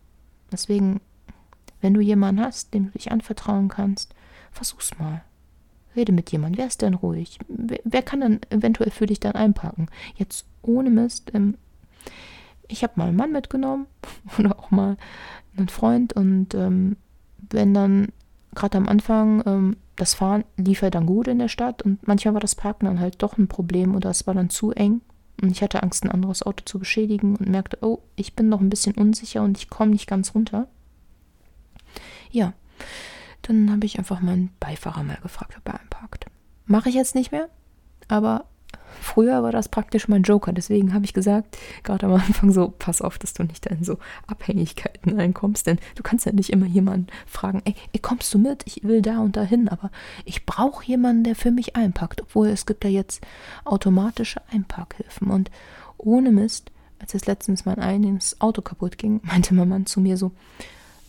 Deswegen, 0.51 1.01
wenn 1.81 1.93
du 1.93 2.01
jemanden 2.01 2.41
hast, 2.41 2.73
dem 2.73 2.85
du 2.85 2.91
dich 2.91 3.11
anvertrauen 3.11 3.67
kannst, 3.67 4.13
versuch's 4.51 4.97
mal. 4.97 5.23
Rede 5.97 6.11
mit 6.11 6.31
jemandem. 6.31 6.59
Wer 6.59 6.67
ist 6.67 6.81
denn 6.81 6.93
ruhig? 6.93 7.39
Wer, 7.47 7.79
wer, 7.83 8.01
kann 8.01 8.21
dann 8.21 8.39
eventuell 8.49 8.91
für 8.91 9.05
dich 9.05 9.19
dann 9.19 9.33
einpacken? 9.33 9.87
Jetzt 10.15 10.45
ohne 10.61 10.89
Mist. 10.89 11.31
Ähm, 11.33 11.55
ich 12.67 12.83
habe 12.83 12.93
mal 12.95 13.07
einen 13.07 13.17
Mann 13.17 13.31
mitgenommen 13.31 13.87
oder 14.39 14.57
auch 14.57 14.71
mal 14.71 14.97
einen 15.57 15.69
Freund 15.69 16.13
und 16.13 16.53
ähm, 16.53 16.97
wenn 17.49 17.73
dann 17.73 18.09
gerade 18.53 18.77
am 18.77 18.87
Anfang 18.87 19.43
ähm, 19.45 19.77
das 19.95 20.13
Fahren 20.13 20.43
lief 20.57 20.81
ja 20.81 20.89
dann 20.89 21.05
gut 21.05 21.27
in 21.27 21.39
der 21.39 21.47
Stadt 21.47 21.81
und 21.81 22.05
manchmal 22.07 22.35
war 22.35 22.41
das 22.41 22.55
Parken 22.55 22.85
dann 22.85 22.99
halt 22.99 23.21
doch 23.23 23.37
ein 23.37 23.47
Problem 23.47 23.95
oder 23.95 24.09
es 24.09 24.27
war 24.27 24.33
dann 24.33 24.49
zu 24.49 24.71
eng 24.71 25.01
und 25.41 25.51
ich 25.51 25.61
hatte 25.61 25.83
Angst, 25.83 26.03
ein 26.03 26.11
anderes 26.11 26.43
Auto 26.43 26.63
zu 26.65 26.79
beschädigen 26.79 27.35
und 27.35 27.49
merkte, 27.49 27.77
oh, 27.81 27.99
ich 28.15 28.35
bin 28.35 28.49
noch 28.49 28.61
ein 28.61 28.69
bisschen 28.69 28.95
unsicher 28.95 29.43
und 29.43 29.57
ich 29.57 29.69
komme 29.69 29.91
nicht 29.91 30.07
ganz 30.07 30.33
runter. 30.33 30.67
Ja, 32.31 32.53
dann 33.41 33.71
habe 33.71 33.85
ich 33.85 33.97
einfach 33.97 34.19
meinen 34.19 34.51
Beifahrer 34.59 35.03
mal 35.03 35.17
gefragt, 35.21 35.55
ob 35.57 35.67
er 35.67 35.79
einparkt. 35.79 36.25
Mache 36.65 36.89
ich 36.89 36.95
jetzt 36.95 37.15
nicht 37.15 37.31
mehr, 37.31 37.49
aber 38.07 38.45
früher 39.01 39.43
war 39.43 39.51
das 39.51 39.69
praktisch 39.69 40.07
mein 40.07 40.23
Joker. 40.23 40.53
Deswegen 40.53 40.93
habe 40.93 41.05
ich 41.05 41.13
gesagt, 41.13 41.57
gerade 41.83 42.05
am 42.05 42.13
Anfang 42.13 42.51
so, 42.51 42.73
pass 42.77 43.01
auf, 43.01 43.17
dass 43.17 43.33
du 43.33 43.43
nicht 43.43 43.65
in 43.65 43.83
so 43.83 43.97
Abhängigkeiten 44.27 45.19
einkommst. 45.19 45.67
Denn 45.67 45.79
du 45.95 46.03
kannst 46.03 46.25
ja 46.25 46.31
nicht 46.31 46.49
immer 46.49 46.65
jemanden 46.65 47.07
fragen, 47.25 47.61
ey, 47.65 47.75
ey 47.93 47.99
kommst 47.99 48.33
du 48.33 48.37
mit? 48.37 48.63
Ich 48.65 48.83
will 48.83 49.01
da 49.01 49.19
und 49.19 49.35
dahin. 49.37 49.69
Aber 49.69 49.91
ich 50.25 50.45
brauche 50.45 50.85
jemanden, 50.85 51.23
der 51.23 51.35
für 51.35 51.51
mich 51.51 51.75
einpackt. 51.75 52.21
Obwohl 52.21 52.47
es 52.47 52.65
gibt 52.65 52.83
ja 52.83 52.89
jetzt 52.89 53.25
automatische 53.65 54.41
Einparkhilfen. 54.51 55.29
Und 55.29 55.51
ohne 55.97 56.31
Mist, 56.31 56.71
als 56.99 57.13
es 57.13 57.25
letztens 57.25 57.65
mein 57.65 57.79
eigenes 57.79 58.41
Auto 58.41 58.61
kaputt 58.61 58.97
ging, 58.97 59.21
meinte 59.23 59.53
mein 59.53 59.69
Mann 59.69 59.85
zu 59.85 60.01
mir 60.01 60.17
so, 60.17 60.31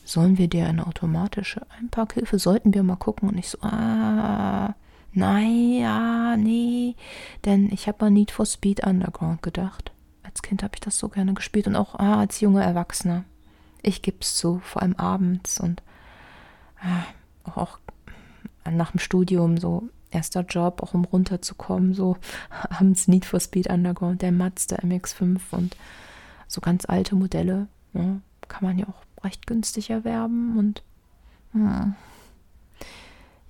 sollen 0.08 0.38
wir 0.38 0.48
dir 0.48 0.66
eine 0.66 0.86
automatische 0.86 1.66
Einparkhilfe? 1.78 2.38
Sollten 2.38 2.72
wir 2.72 2.82
mal 2.82 2.96
gucken? 2.96 3.28
Und 3.28 3.36
ich 3.36 3.50
so, 3.50 3.58
ah, 3.60 4.74
nein, 5.12 5.72
ja, 5.74 6.36
nee. 6.36 6.96
Denn 7.44 7.70
ich 7.70 7.88
habe 7.88 8.06
an 8.06 8.14
Need 8.14 8.30
for 8.30 8.46
Speed 8.46 8.86
Underground 8.86 9.42
gedacht. 9.42 9.92
Als 10.22 10.40
Kind 10.42 10.62
habe 10.62 10.72
ich 10.76 10.80
das 10.80 10.98
so 10.98 11.08
gerne 11.08 11.34
gespielt 11.34 11.66
und 11.66 11.76
auch 11.76 11.94
ah, 11.96 12.20
als 12.20 12.40
junger 12.40 12.64
Erwachsener. 12.64 13.24
Ich 13.82 14.00
gib's 14.00 14.34
zu, 14.36 14.60
vor 14.60 14.82
allem 14.82 14.96
abends 14.96 15.60
und 15.60 15.82
ah, 16.80 17.04
auch 17.54 17.78
nach 18.70 18.92
dem 18.92 19.00
Studium 19.00 19.58
so 19.58 19.88
erster 20.10 20.40
Job, 20.40 20.82
auch 20.82 20.94
um 20.94 21.04
runterzukommen, 21.04 21.92
so 21.92 22.16
abends 22.70 23.08
Need 23.08 23.26
for 23.26 23.40
Speed 23.40 23.68
Underground, 23.68 24.22
der 24.22 24.32
Mazda 24.32 24.76
MX5 24.76 25.40
und 25.50 25.76
so 26.46 26.62
ganz 26.62 26.86
alte 26.86 27.14
Modelle. 27.14 27.68
Ja, 27.92 28.20
kann 28.48 28.64
man 28.64 28.78
ja 28.78 28.86
auch 28.86 29.07
recht 29.22 29.46
günstig 29.46 29.90
erwerben 29.90 30.58
und 30.58 30.82
hm. 31.52 31.94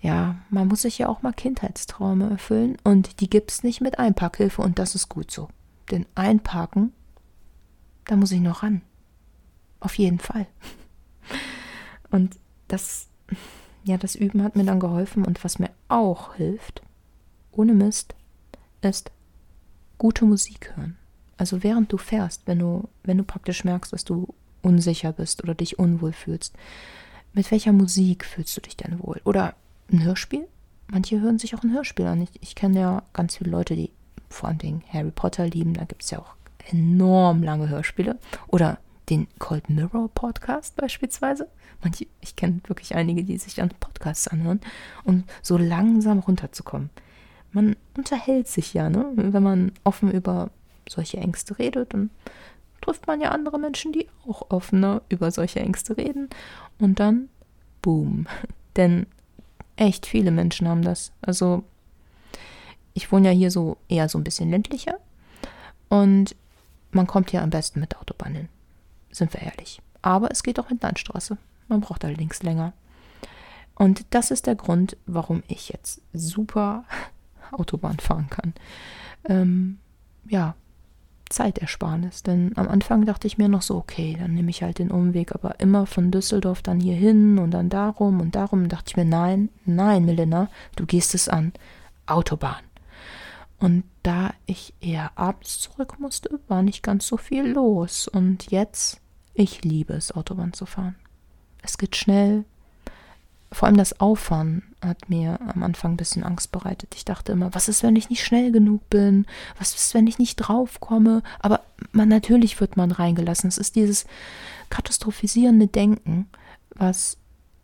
ja, 0.00 0.36
man 0.50 0.68
muss 0.68 0.82
sich 0.82 0.98
ja 0.98 1.08
auch 1.08 1.22
mal 1.22 1.32
Kindheitstraume 1.32 2.30
erfüllen 2.30 2.76
und 2.84 3.20
die 3.20 3.30
gibt 3.30 3.50
es 3.50 3.62
nicht 3.62 3.80
mit 3.80 3.98
Einparkhilfe 3.98 4.62
und 4.62 4.78
das 4.78 4.94
ist 4.94 5.08
gut 5.08 5.30
so. 5.30 5.48
Denn 5.90 6.06
einparken, 6.14 6.92
da 8.04 8.16
muss 8.16 8.32
ich 8.32 8.40
noch 8.40 8.62
ran. 8.62 8.82
Auf 9.80 9.96
jeden 9.96 10.18
Fall. 10.18 10.46
Und 12.10 12.36
das, 12.68 13.08
ja, 13.84 13.96
das 13.96 14.14
Üben 14.14 14.42
hat 14.42 14.56
mir 14.56 14.64
dann 14.64 14.80
geholfen 14.80 15.24
und 15.24 15.44
was 15.44 15.58
mir 15.58 15.70
auch 15.88 16.34
hilft, 16.34 16.82
ohne 17.52 17.74
Mist, 17.74 18.14
ist 18.80 19.10
gute 19.98 20.24
Musik 20.24 20.72
hören. 20.74 20.96
Also 21.36 21.62
während 21.62 21.92
du 21.92 21.98
fährst, 21.98 22.46
wenn 22.46 22.58
du, 22.58 22.88
wenn 23.04 23.18
du 23.18 23.24
praktisch 23.24 23.64
merkst, 23.64 23.92
dass 23.92 24.04
du 24.04 24.34
unsicher 24.62 25.12
bist 25.12 25.42
oder 25.42 25.54
dich 25.54 25.78
unwohl 25.78 26.12
fühlst. 26.12 26.54
Mit 27.32 27.50
welcher 27.50 27.72
Musik 27.72 28.24
fühlst 28.24 28.56
du 28.56 28.60
dich 28.60 28.76
denn 28.76 28.98
wohl? 29.00 29.20
Oder 29.24 29.54
ein 29.92 30.02
Hörspiel? 30.02 30.46
Manche 30.88 31.20
hören 31.20 31.38
sich 31.38 31.54
auch 31.54 31.62
ein 31.62 31.72
Hörspiel 31.72 32.06
an. 32.06 32.22
Ich, 32.22 32.30
ich 32.40 32.54
kenne 32.54 32.80
ja 32.80 33.02
ganz 33.12 33.36
viele 33.36 33.50
Leute, 33.50 33.76
die 33.76 33.90
vor 34.28 34.48
allem 34.48 34.58
den 34.58 34.82
Harry 34.92 35.10
Potter 35.10 35.46
lieben. 35.46 35.74
Da 35.74 35.84
gibt 35.84 36.02
es 36.02 36.10
ja 36.10 36.18
auch 36.18 36.34
enorm 36.70 37.42
lange 37.42 37.68
Hörspiele. 37.68 38.18
Oder 38.48 38.78
den 39.08 39.26
Cold 39.38 39.70
Mirror 39.70 40.08
Podcast 40.08 40.76
beispielsweise. 40.76 41.48
Manche, 41.82 42.06
ich 42.20 42.36
kenne 42.36 42.60
wirklich 42.66 42.94
einige, 42.94 43.24
die 43.24 43.38
sich 43.38 43.54
dann 43.54 43.70
Podcasts 43.80 44.28
anhören, 44.28 44.60
um 45.04 45.24
so 45.42 45.56
langsam 45.56 46.18
runterzukommen. 46.18 46.90
Man 47.52 47.76
unterhält 47.96 48.48
sich 48.48 48.74
ja, 48.74 48.90
ne? 48.90 49.06
wenn 49.14 49.42
man 49.42 49.72
offen 49.84 50.10
über 50.10 50.50
solche 50.88 51.18
Ängste 51.18 51.58
redet 51.58 51.94
und 51.94 52.10
trifft 52.88 53.06
man 53.06 53.20
ja 53.20 53.32
andere 53.32 53.58
Menschen, 53.58 53.92
die 53.92 54.08
auch 54.26 54.50
offener 54.50 55.02
über 55.10 55.30
solche 55.30 55.60
Ängste 55.60 55.98
reden. 55.98 56.30
Und 56.78 57.00
dann, 57.00 57.28
boom. 57.82 58.26
Denn 58.76 59.06
echt 59.76 60.06
viele 60.06 60.30
Menschen 60.30 60.66
haben 60.66 60.80
das. 60.80 61.12
Also, 61.20 61.64
ich 62.94 63.12
wohne 63.12 63.28
ja 63.28 63.34
hier 63.34 63.50
so 63.50 63.76
eher 63.88 64.08
so 64.08 64.16
ein 64.16 64.24
bisschen 64.24 64.48
ländlicher. 64.48 64.98
Und 65.90 66.34
man 66.90 67.06
kommt 67.06 67.30
hier 67.30 67.42
am 67.42 67.50
besten 67.50 67.80
mit 67.80 67.94
Autobahn 67.98 68.34
hin. 68.34 68.48
Sind 69.10 69.34
wir 69.34 69.42
ehrlich. 69.42 69.82
Aber 70.00 70.30
es 70.30 70.42
geht 70.42 70.58
auch 70.58 70.70
mit 70.70 70.82
Landstraße. 70.82 71.36
Man 71.68 71.82
braucht 71.82 72.06
allerdings 72.06 72.42
länger. 72.42 72.72
Und 73.74 74.06
das 74.10 74.30
ist 74.30 74.46
der 74.46 74.54
Grund, 74.54 74.96
warum 75.04 75.42
ich 75.46 75.68
jetzt 75.68 76.00
super 76.14 76.84
Autobahn 77.52 77.98
fahren 77.98 78.30
kann. 78.30 78.54
Ähm, 79.24 79.78
ja, 80.26 80.54
Zeitersparnis. 81.28 82.22
Denn 82.22 82.52
am 82.56 82.68
Anfang 82.68 83.04
dachte 83.04 83.26
ich 83.26 83.38
mir 83.38 83.48
noch 83.48 83.62
so, 83.62 83.76
okay, 83.76 84.16
dann 84.18 84.34
nehme 84.34 84.50
ich 84.50 84.62
halt 84.62 84.78
den 84.78 84.90
Umweg, 84.90 85.34
aber 85.34 85.60
immer 85.60 85.86
von 85.86 86.10
Düsseldorf 86.10 86.62
dann 86.62 86.80
hier 86.80 86.96
hin 86.96 87.38
und 87.38 87.50
dann 87.52 87.68
darum 87.68 88.20
und 88.20 88.34
darum. 88.34 88.68
Dachte 88.68 88.86
ich 88.88 88.96
mir, 88.96 89.04
nein, 89.04 89.48
nein, 89.64 90.04
Melina, 90.04 90.48
du 90.76 90.86
gehst 90.86 91.14
es 91.14 91.28
an. 91.28 91.52
Autobahn. 92.06 92.62
Und 93.58 93.84
da 94.02 94.32
ich 94.46 94.72
eher 94.80 95.10
abends 95.16 95.58
zurück 95.60 95.98
musste, 95.98 96.40
war 96.48 96.62
nicht 96.62 96.82
ganz 96.82 97.06
so 97.06 97.16
viel 97.16 97.46
los. 97.46 98.06
Und 98.08 98.50
jetzt, 98.50 99.00
ich 99.34 99.64
liebe 99.64 99.94
es, 99.94 100.12
Autobahn 100.12 100.52
zu 100.52 100.64
fahren. 100.66 100.96
es 101.62 101.76
geht 101.76 101.96
schnell. 101.96 102.44
Vor 103.50 103.66
allem 103.66 103.78
das 103.78 103.98
Auffahren 103.98 104.62
hat 104.82 105.08
mir 105.08 105.38
am 105.54 105.62
Anfang 105.62 105.92
ein 105.92 105.96
bisschen 105.96 106.22
Angst 106.22 106.52
bereitet. 106.52 106.94
Ich 106.94 107.04
dachte 107.04 107.32
immer, 107.32 107.54
was 107.54 107.68
ist, 107.68 107.82
wenn 107.82 107.96
ich 107.96 108.10
nicht 108.10 108.22
schnell 108.22 108.52
genug 108.52 108.88
bin? 108.90 109.26
Was 109.58 109.74
ist, 109.74 109.94
wenn 109.94 110.06
ich 110.06 110.18
nicht 110.18 110.36
draufkomme? 110.36 111.22
Aber 111.40 111.62
man, 111.92 112.08
natürlich 112.08 112.60
wird 112.60 112.76
man 112.76 112.90
reingelassen. 112.90 113.48
Es 113.48 113.56
ist 113.56 113.76
dieses 113.76 114.04
katastrophisierende 114.68 115.66
Denken, 115.66 116.28
was 116.74 117.16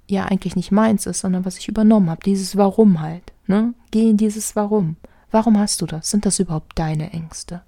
ja 0.09 0.25
eigentlich 0.25 0.57
nicht 0.57 0.73
meins 0.73 1.07
ist, 1.07 1.21
sondern 1.21 1.45
was 1.45 1.59
ich 1.59 1.69
übernommen 1.69 2.09
habe. 2.09 2.23
Dieses 2.25 2.57
Warum 2.57 3.01
halt. 3.01 3.33
Ne? 3.47 3.75
Geh 3.91 4.11
in 4.11 4.17
dieses 4.17 4.57
Warum. 4.57 4.97
Warum 5.31 5.59
hast 5.59 5.83
du 5.83 5.87
das? 5.87 6.11
Sind 6.11 6.25
das 6.25 6.39
überhaupt 6.39 6.79
deine 6.79 7.13
Ängste? 7.13 7.63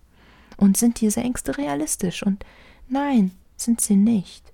Und 0.56 0.76
sind 0.76 1.00
diese 1.00 1.20
Ängste 1.20 1.58
realistisch? 1.58 2.22
Und 2.22 2.44
nein, 2.88 3.32
sind 3.56 3.80
sie 3.80 3.96
nicht. 3.96 4.52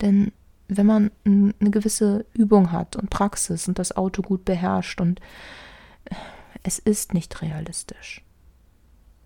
Denn 0.00 0.32
wenn 0.68 0.86
man 0.86 1.10
eine 1.24 1.70
gewisse 1.70 2.24
Übung 2.32 2.72
hat 2.72 2.96
und 2.96 3.10
Praxis 3.10 3.68
und 3.68 3.78
das 3.78 3.96
Auto 3.96 4.22
gut 4.22 4.44
beherrscht 4.44 5.00
und 5.00 5.20
es 6.62 6.78
ist 6.78 7.14
nicht 7.14 7.42
realistisch. 7.42 8.24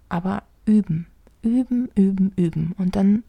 Aber 0.09 0.43
üben, 0.67 1.07
üben, 1.43 1.91
üben, 1.95 2.33
üben. 2.37 2.75
Und 2.79 2.97
dann 2.97 3.23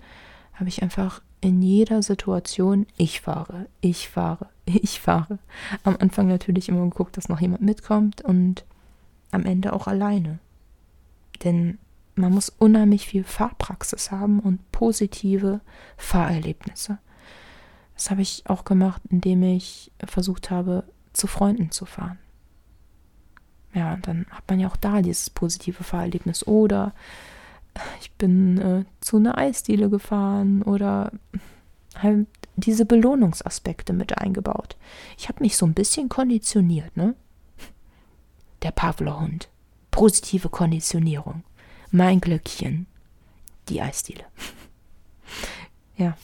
habe 0.54 0.70
ich 0.70 0.82
einfach 0.82 1.22
in 1.42 1.62
jeder 1.62 2.02
Situation, 2.02 2.86
ich 2.98 3.22
fahre, 3.22 3.68
ich 3.82 4.10
fahre, 4.10 4.50
ich 4.66 5.00
fahre. 5.00 5.40
Am 5.84 5.96
Anfang 6.00 6.28
natürlich 6.28 6.70
immer 6.70 6.84
geguckt, 6.84 7.18
dass 7.18 7.30
noch 7.30 7.40
jemand 7.40 7.62
mitkommt 7.62 8.22
und 8.22 8.66
am 9.32 9.46
Ende 9.46 9.74
auch 9.74 9.88
alleine. 9.88 10.40
Denn 11.44 11.78
man 12.16 12.34
muss 12.34 12.50
unheimlich 12.50 13.08
viel 13.08 13.24
Fahrpraxis 13.24 14.12
haben 14.12 14.40
und 14.40 14.72
positive 14.72 15.62
Fahrerlebnisse. 15.96 16.98
Das 18.00 18.12
habe 18.12 18.22
ich 18.22 18.44
auch 18.46 18.64
gemacht, 18.64 19.02
indem 19.10 19.44
ich 19.44 19.92
versucht 20.06 20.52
habe, 20.52 20.86
zu 21.12 21.28
Freunden 21.28 21.70
zu 21.70 21.86
fahren. 21.86 22.18
Ja, 23.74 23.94
und 23.94 24.08
dann 24.08 24.26
hat 24.30 24.46
man 24.48 24.62
ja 24.62 24.70
auch 24.70 24.78
da 24.78 25.02
dieses 25.02 25.30
positive 25.30 25.84
Fahrerlebnis. 25.84 26.48
Oder 26.48 26.94
ich 28.00 28.10
bin 28.14 28.58
äh, 28.58 28.86
zu 29.02 29.18
einer 29.18 29.38
Eisdiele 29.38 29.90
gefahren 29.90 30.62
oder 30.62 31.12
halt 31.94 32.28
diese 32.56 32.86
Belohnungsaspekte 32.86 33.92
mit 33.92 34.18
eingebaut. 34.18 34.78
Ich 35.18 35.28
habe 35.28 35.44
mich 35.44 35.58
so 35.58 35.66
ein 35.66 35.74
bisschen 35.74 36.08
konditioniert, 36.08 36.96
ne? 36.96 37.16
Der 38.62 38.72
Pavlov-Hund. 38.72 39.50
Positive 39.92 40.48
Konditionierung. 40.48 41.44
Mein 41.92 42.22
Glöckchen. 42.22 42.86
Die 43.68 43.82
Eisdiele. 43.82 44.24
ja. 45.98 46.16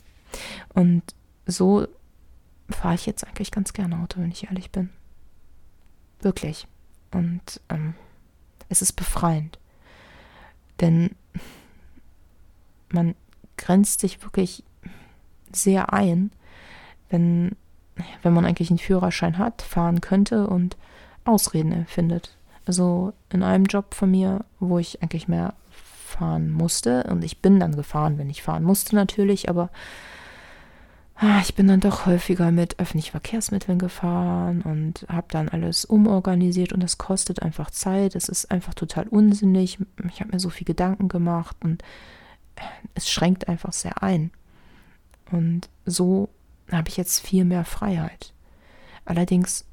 Und 0.74 1.03
so 1.46 1.88
fahre 2.70 2.96
ich 2.96 3.06
jetzt 3.06 3.25
eigentlich 3.25 3.52
ganz 3.52 3.74
gerne 3.74 4.00
Auto, 4.00 4.20
wenn 4.20 4.32
ich 4.32 4.46
ehrlich 4.46 4.72
bin. 4.72 4.90
Wirklich. 6.22 6.68
Und 7.12 7.62
ähm, 7.70 7.94
es 8.70 8.82
ist 8.82 8.94
befreiend. 8.94 9.60
Denn 10.82 11.12
man 12.90 13.16
grenzt 13.58 14.00
sich 14.00 14.22
wirklich 14.24 14.64
sehr 15.52 15.94
ein, 15.94 16.32
wenn, 17.10 17.56
wenn 18.24 18.34
man 18.34 18.46
eigentlich 18.46 18.70
einen 18.70 18.80
Führerschein 18.80 19.38
hat, 19.38 19.62
fahren 19.62 20.02
könnte 20.02 20.48
und 20.48 20.75
Ausreden 21.24 21.72
erfindet. 21.72 22.38
Also 22.66 23.14
in 23.32 23.44
einem 23.44 23.66
Job 23.66 23.94
von 23.94 24.12
mir, 24.12 24.44
wo 24.60 24.80
ich 24.80 25.02
eigentlich 25.02 25.28
mehr 25.28 25.54
fahren 25.72 26.52
musste, 26.52 27.04
und 27.06 27.24
ich 27.24 27.42
bin 27.42 27.60
dann 27.60 27.75
gefahren, 27.75 28.18
wenn 28.18 28.30
ich 28.30 28.44
fahren 28.44 28.64
musste 28.64 28.96
natürlich, 28.96 29.50
aber 29.50 29.70
ich 31.41 31.55
bin 31.55 31.67
dann 31.67 31.79
doch 31.79 32.05
häufiger 32.05 32.51
mit 32.51 32.77
öffentlichen 32.79 33.12
Verkehrsmitteln 33.12 33.79
gefahren 33.79 34.62
und 34.62 35.05
habe 35.07 35.27
dann 35.29 35.48
alles 35.48 35.86
umorganisiert 35.86 36.74
und 36.74 36.84
das 36.84 36.98
kostet 36.98 37.41
einfach 37.41 37.72
Zeit. 37.72 38.15
Es 38.15 38.27
ist 38.27 38.51
einfach 38.51 38.74
total 38.74 39.07
unsinnig. 39.07 39.79
Ich 40.10 40.19
habe 40.19 40.31
mir 40.34 40.39
so 40.39 40.50
viel 40.50 40.65
Gedanken 40.65 41.07
gemacht 41.07 41.55
und 41.63 41.84
es 42.95 43.10
schränkt 43.10 43.48
einfach 43.48 43.72
sehr 43.72 44.03
ein. 44.03 44.31
Und 45.32 45.69
so 45.86 46.30
habe 46.69 46.89
ich 46.89 46.97
jetzt 46.97 47.21
viel 47.21 47.45
mehr 47.45 47.63
Freiheit. 47.63 48.34
Allerdings, 49.06 49.65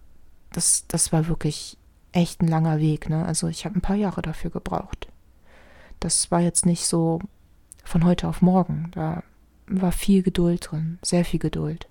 das, 0.52 0.87
das 0.87 1.12
war 1.12 1.26
wirklich 1.26 1.76
echt 2.12 2.40
ein 2.40 2.48
langer 2.48 2.78
Weg. 2.78 3.09
Ne? 3.09 3.24
Also 3.24 3.48
ich 3.48 3.64
habe 3.64 3.76
ein 3.76 3.83
paar 3.83 3.96
Jahre 3.96 4.22
dafür 4.22 4.50
gebraucht. 4.50 5.09
Das 5.98 6.31
war 6.31 6.40
jetzt 6.40 6.66
nicht 6.66 6.87
so 6.87 7.20
von 7.85 8.05
heute 8.05 8.28
auf 8.28 8.42
morgen. 8.42 8.90
Da 8.92 9.24
war 9.80 9.92
viel 9.92 10.22
Geduld 10.22 10.68
drin, 10.70 10.98
sehr 11.02 11.24
viel 11.24 11.40
Geduld. 11.40 11.88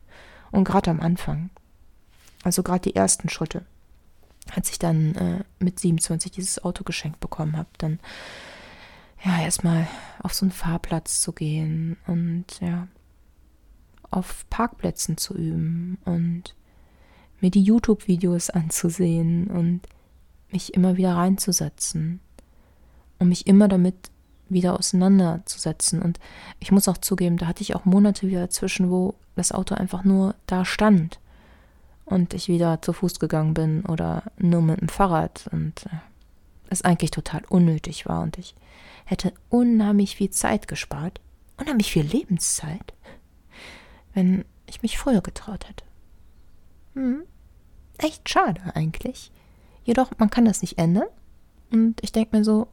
Und 0.51 0.63
gerade 0.63 0.91
am 0.91 0.99
Anfang, 0.99 1.49
also 2.43 2.63
gerade 2.63 2.89
die 2.89 2.95
ersten 2.95 3.29
Schritte, 3.29 3.65
als 4.53 4.69
ich 4.69 4.79
dann 4.79 5.15
äh, 5.15 5.43
mit 5.59 5.79
27 5.79 6.31
dieses 6.31 6.63
Auto 6.63 6.83
geschenkt 6.83 7.19
bekommen 7.19 7.57
habe, 7.57 7.69
dann 7.77 7.99
ja 9.23 9.41
erstmal 9.41 9.87
auf 10.19 10.33
so 10.33 10.45
einen 10.45 10.51
Fahrplatz 10.51 11.21
zu 11.21 11.31
gehen 11.31 11.97
und 12.07 12.45
ja 12.59 12.87
auf 14.09 14.45
Parkplätzen 14.49 15.17
zu 15.17 15.35
üben 15.35 15.97
und 16.05 16.55
mir 17.39 17.49
die 17.49 17.63
YouTube-Videos 17.63 18.49
anzusehen 18.49 19.47
und 19.47 19.81
mich 20.51 20.73
immer 20.73 20.97
wieder 20.97 21.15
reinzusetzen 21.15 22.19
und 23.19 23.29
mich 23.29 23.47
immer 23.47 23.67
damit 23.67 23.95
wieder 24.51 24.77
auseinanderzusetzen. 24.77 26.01
Und 26.01 26.19
ich 26.59 26.71
muss 26.71 26.87
auch 26.87 26.97
zugeben, 26.97 27.37
da 27.37 27.47
hatte 27.47 27.61
ich 27.61 27.75
auch 27.75 27.85
Monate 27.85 28.27
wieder 28.27 28.41
dazwischen, 28.41 28.89
wo 28.89 29.15
das 29.35 29.51
Auto 29.51 29.75
einfach 29.75 30.03
nur 30.03 30.35
da 30.45 30.65
stand 30.65 31.19
und 32.05 32.33
ich 32.33 32.47
wieder 32.47 32.81
zu 32.81 32.93
Fuß 32.93 33.19
gegangen 33.19 33.53
bin 33.53 33.85
oder 33.85 34.23
nur 34.37 34.61
mit 34.61 34.81
dem 34.81 34.89
Fahrrad 34.89 35.49
und 35.51 35.85
äh, 35.85 35.97
es 36.69 36.83
eigentlich 36.83 37.11
total 37.11 37.43
unnötig 37.49 38.05
war 38.05 38.21
und 38.21 38.37
ich 38.37 38.55
hätte 39.05 39.33
unheimlich 39.49 40.15
viel 40.15 40.29
Zeit 40.29 40.67
gespart, 40.67 41.19
unheimlich 41.57 41.91
viel 41.91 42.05
Lebenszeit, 42.05 42.93
wenn 44.13 44.45
ich 44.67 44.81
mich 44.81 44.97
früher 44.97 45.21
getraut 45.21 45.67
hätte. 45.67 45.83
Hm. 46.95 47.23
Echt 47.97 48.29
schade 48.29 48.61
eigentlich. 48.73 49.31
Jedoch, 49.83 50.11
man 50.17 50.29
kann 50.29 50.45
das 50.45 50.61
nicht 50.61 50.77
ändern. 50.77 51.07
Und 51.71 52.01
ich 52.01 52.11
denke 52.11 52.37
mir 52.37 52.43
so, 52.43 52.67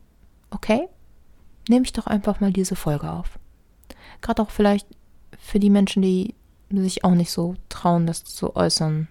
okay, 0.51 0.89
nehme 1.69 1.85
ich 1.85 1.93
doch 1.93 2.07
einfach 2.07 2.41
mal 2.41 2.53
diese 2.53 2.77
Folge 2.77 3.11
auf. 3.11 3.39
Gerade 4.21 4.43
auch 4.43 4.51
vielleicht 4.51 4.87
für 5.39 5.59
die 5.59 5.71
Menschen, 5.71 6.03
die 6.03 6.35
sich 6.71 7.05
auch 7.05 7.15
nicht 7.15 7.31
so 7.31 7.57
trauen, 7.69 8.07
das 8.07 8.25
zu 8.25 8.57
äußern. 8.57 9.09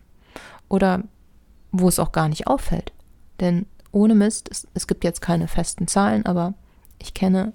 Oder 0.70 1.04
wo 1.72 1.88
es 1.88 2.00
auch 2.00 2.12
gar 2.12 2.30
nicht 2.30 2.48
auffällt. 2.48 2.94
Denn 3.40 3.66
ohne 3.92 4.16
Mist, 4.16 4.50
es, 4.52 4.68
es 4.74 4.88
gibt 4.88 5.04
jetzt 5.04 5.22
keine 5.22 5.48
festen 5.48 5.88
Zahlen, 5.88 6.26
aber 6.26 6.54
ich 7.00 7.14
kenne, 7.14 7.54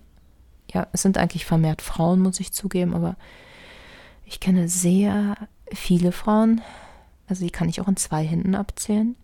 ja, 0.73 0.87
es 0.93 1.03
sind 1.03 1.19
eigentlich 1.19 1.45
vermehrt 1.45 1.83
Frauen, 1.83 2.21
muss 2.21 2.41
ich 2.41 2.53
zugeben, 2.53 2.95
aber 2.95 3.17
ich 4.25 4.41
kenne 4.41 4.69
sehr 4.69 5.37
viele 5.73 6.13
Frauen, 6.13 6.63
also 7.29 7.45
die 7.45 7.51
kann 7.51 7.69
ich 7.69 7.81
auch 7.81 7.89
in 7.89 7.97
zwei 7.97 8.25
Händen 8.25 8.55
abzählen, 8.55 9.17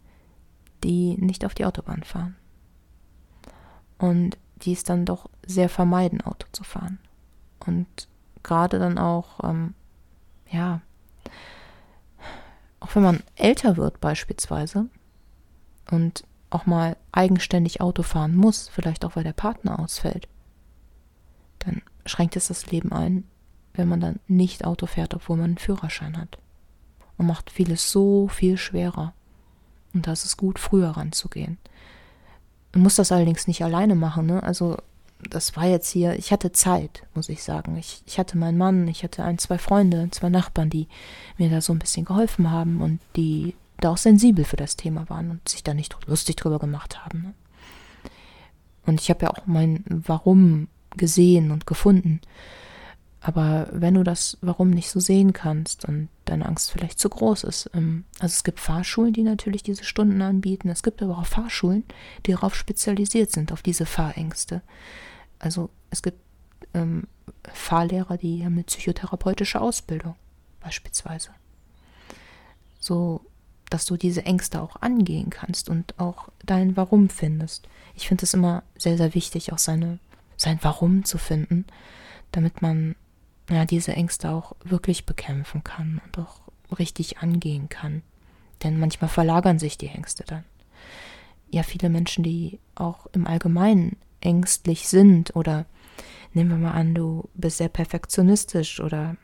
die 0.84 1.16
nicht 1.18 1.44
auf 1.44 1.54
die 1.54 1.64
Autobahn 1.64 2.02
fahren. 2.02 2.36
Und 3.98 4.38
die 4.62 4.72
es 4.72 4.82
dann 4.82 5.04
doch 5.04 5.28
sehr 5.46 5.68
vermeiden, 5.68 6.20
Auto 6.20 6.46
zu 6.52 6.64
fahren. 6.64 6.98
Und 7.64 8.08
gerade 8.42 8.78
dann 8.78 8.98
auch, 8.98 9.42
ähm, 9.44 9.74
ja, 10.50 10.80
auch 12.80 12.94
wenn 12.94 13.02
man 13.02 13.22
älter 13.36 13.76
wird 13.76 14.00
beispielsweise 14.00 14.86
und 15.90 16.24
auch 16.50 16.66
mal 16.66 16.96
eigenständig 17.12 17.80
Auto 17.80 18.02
fahren 18.02 18.34
muss, 18.34 18.68
vielleicht 18.68 19.04
auch 19.04 19.16
weil 19.16 19.24
der 19.24 19.32
Partner 19.32 19.78
ausfällt, 19.78 20.28
dann 21.58 21.82
schränkt 22.06 22.36
es 22.36 22.48
das 22.48 22.70
Leben 22.70 22.92
ein, 22.92 23.24
wenn 23.74 23.88
man 23.88 24.00
dann 24.00 24.20
nicht 24.26 24.64
Auto 24.64 24.86
fährt, 24.86 25.14
obwohl 25.14 25.36
man 25.36 25.46
einen 25.46 25.58
Führerschein 25.58 26.16
hat. 26.16 26.38
Und 27.16 27.26
macht 27.26 27.50
vieles 27.50 27.90
so 27.90 28.28
viel 28.28 28.56
schwerer. 28.56 29.12
Und 29.92 30.06
da 30.06 30.12
ist 30.12 30.24
es 30.24 30.36
gut, 30.36 30.58
früher 30.58 30.90
ranzugehen. 30.90 31.58
Man 32.72 32.82
muss 32.82 32.96
das 32.96 33.12
allerdings 33.12 33.46
nicht 33.46 33.62
alleine 33.64 33.94
machen. 33.94 34.26
Ne? 34.26 34.42
Also 34.42 34.76
das 35.30 35.56
war 35.56 35.66
jetzt 35.66 35.90
hier, 35.90 36.14
ich 36.18 36.32
hatte 36.32 36.52
Zeit, 36.52 37.02
muss 37.14 37.28
ich 37.28 37.42
sagen. 37.42 37.76
Ich, 37.76 38.02
ich 38.06 38.18
hatte 38.18 38.38
meinen 38.38 38.58
Mann, 38.58 38.86
ich 38.88 39.02
hatte 39.02 39.24
ein, 39.24 39.38
zwei 39.38 39.58
Freunde, 39.58 40.08
zwei 40.10 40.28
Nachbarn, 40.28 40.70
die 40.70 40.86
mir 41.38 41.50
da 41.50 41.60
so 41.60 41.72
ein 41.72 41.78
bisschen 41.78 42.04
geholfen 42.04 42.50
haben 42.50 42.80
und 42.80 43.00
die 43.16 43.54
da 43.80 43.90
auch 43.90 43.96
sensibel 43.96 44.44
für 44.44 44.56
das 44.56 44.76
Thema 44.76 45.08
waren 45.08 45.30
und 45.30 45.48
sich 45.48 45.62
da 45.62 45.74
nicht 45.74 45.96
lustig 46.06 46.36
drüber 46.36 46.58
gemacht 46.58 47.04
haben. 47.04 47.22
Ne? 47.22 47.34
Und 48.86 49.00
ich 49.00 49.10
habe 49.10 49.24
ja 49.24 49.30
auch 49.30 49.46
mein 49.46 49.84
Warum 49.88 50.68
gesehen 50.96 51.50
und 51.50 51.66
gefunden. 51.66 52.20
Aber 53.20 53.68
wenn 53.72 53.94
du 53.94 54.04
das 54.04 54.38
Warum 54.42 54.70
nicht 54.70 54.90
so 54.90 55.00
sehen 55.00 55.32
kannst 55.32 55.84
und 55.84 56.08
deine 56.24 56.46
Angst 56.46 56.70
vielleicht 56.70 57.00
zu 57.00 57.08
groß 57.08 57.44
ist, 57.44 57.70
ähm, 57.74 58.04
also 58.20 58.32
es 58.32 58.44
gibt 58.44 58.60
Fahrschulen, 58.60 59.12
die 59.12 59.22
natürlich 59.22 59.62
diese 59.62 59.84
Stunden 59.84 60.22
anbieten, 60.22 60.68
es 60.68 60.82
gibt 60.82 61.02
aber 61.02 61.18
auch 61.18 61.26
Fahrschulen, 61.26 61.84
die 62.26 62.32
darauf 62.32 62.54
spezialisiert 62.54 63.32
sind, 63.32 63.52
auf 63.52 63.62
diese 63.62 63.86
Fahrängste. 63.86 64.62
Also 65.40 65.70
es 65.90 66.02
gibt 66.02 66.18
ähm, 66.74 67.08
Fahrlehrer, 67.52 68.16
die 68.18 68.44
haben 68.44 68.54
eine 68.54 68.64
psychotherapeutische 68.64 69.60
Ausbildung 69.60 70.14
beispielsweise. 70.60 71.30
so, 72.80 73.20
dass 73.70 73.84
du 73.84 73.96
diese 73.96 74.24
Ängste 74.24 74.62
auch 74.62 74.76
angehen 74.76 75.30
kannst 75.30 75.68
und 75.68 75.98
auch 75.98 76.28
dein 76.44 76.76
Warum 76.76 77.08
findest. 77.10 77.68
Ich 77.94 78.08
finde 78.08 78.24
es 78.24 78.32
immer 78.32 78.62
sehr, 78.78 78.96
sehr 78.96 79.14
wichtig, 79.14 79.52
auch 79.52 79.58
seine, 79.58 79.98
sein 80.36 80.58
Warum 80.62 81.04
zu 81.04 81.18
finden, 81.18 81.66
damit 82.32 82.62
man 82.62 82.94
ja, 83.50 83.64
diese 83.64 83.92
Ängste 83.92 84.30
auch 84.30 84.54
wirklich 84.64 85.06
bekämpfen 85.06 85.64
kann 85.64 86.00
und 86.04 86.18
auch 86.18 86.40
richtig 86.78 87.18
angehen 87.18 87.68
kann. 87.68 88.02
Denn 88.62 88.78
manchmal 88.78 89.08
verlagern 89.08 89.58
sich 89.58 89.78
die 89.78 89.88
Ängste 89.88 90.24
dann. 90.24 90.44
Ja, 91.50 91.62
viele 91.62 91.88
Menschen, 91.88 92.24
die 92.24 92.58
auch 92.74 93.06
im 93.12 93.26
Allgemeinen 93.26 93.96
ängstlich 94.20 94.88
sind 94.88 95.34
oder 95.34 95.66
nehmen 96.34 96.50
wir 96.50 96.56
mal 96.56 96.72
an, 96.72 96.94
du 96.94 97.28
bist 97.34 97.58
sehr 97.58 97.68
perfektionistisch 97.68 98.80
oder 98.80 99.16